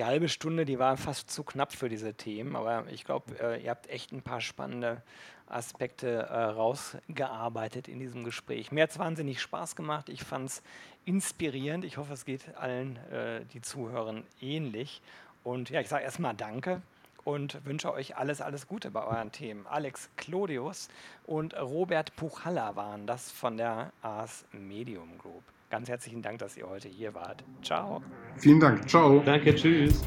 Die 0.00 0.06
halbe 0.06 0.30
Stunde, 0.30 0.64
die 0.64 0.78
war 0.78 0.96
fast 0.96 1.30
zu 1.30 1.44
knapp 1.44 1.74
für 1.74 1.90
diese 1.90 2.14
Themen, 2.14 2.56
aber 2.56 2.86
ich 2.90 3.04
glaube, 3.04 3.38
äh, 3.38 3.62
ihr 3.62 3.68
habt 3.68 3.86
echt 3.90 4.12
ein 4.12 4.22
paar 4.22 4.40
spannende 4.40 5.02
Aspekte 5.46 6.22
äh, 6.22 6.42
rausgearbeitet 6.42 7.86
in 7.86 7.98
diesem 7.98 8.24
Gespräch. 8.24 8.72
Mir 8.72 8.84
hat 8.84 8.92
es 8.92 8.98
wahnsinnig 8.98 9.42
Spaß 9.42 9.76
gemacht. 9.76 10.08
Ich 10.08 10.24
fand 10.24 10.48
es 10.48 10.62
inspirierend. 11.04 11.84
Ich 11.84 11.98
hoffe, 11.98 12.14
es 12.14 12.24
geht 12.24 12.56
allen, 12.56 12.96
äh, 13.12 13.44
die 13.52 13.60
zuhören, 13.60 14.24
ähnlich. 14.40 15.02
Und 15.44 15.68
ja, 15.68 15.82
ich 15.82 15.88
sage 15.88 16.04
erstmal 16.04 16.34
Danke 16.34 16.80
und 17.24 17.62
wünsche 17.66 17.92
euch 17.92 18.16
alles, 18.16 18.40
alles 18.40 18.66
Gute 18.68 18.90
bei 18.90 19.04
euren 19.04 19.32
Themen. 19.32 19.66
Alex 19.66 20.08
Clodius 20.16 20.88
und 21.26 21.54
Robert 21.60 22.16
Puchalla 22.16 22.74
waren 22.74 23.06
das 23.06 23.30
von 23.30 23.58
der 23.58 23.92
Ars 24.00 24.46
Medium 24.52 25.18
Group 25.18 25.42
ganz 25.70 25.88
herzlichen 25.88 26.20
Dank, 26.20 26.38
dass 26.40 26.56
ihr 26.56 26.68
heute 26.68 26.88
hier 26.88 27.14
wart. 27.14 27.44
Ciao. 27.62 28.02
Vielen 28.36 28.60
Dank. 28.60 28.88
Ciao. 28.88 29.20
Danke, 29.24 29.54
tschüss. 29.54 30.02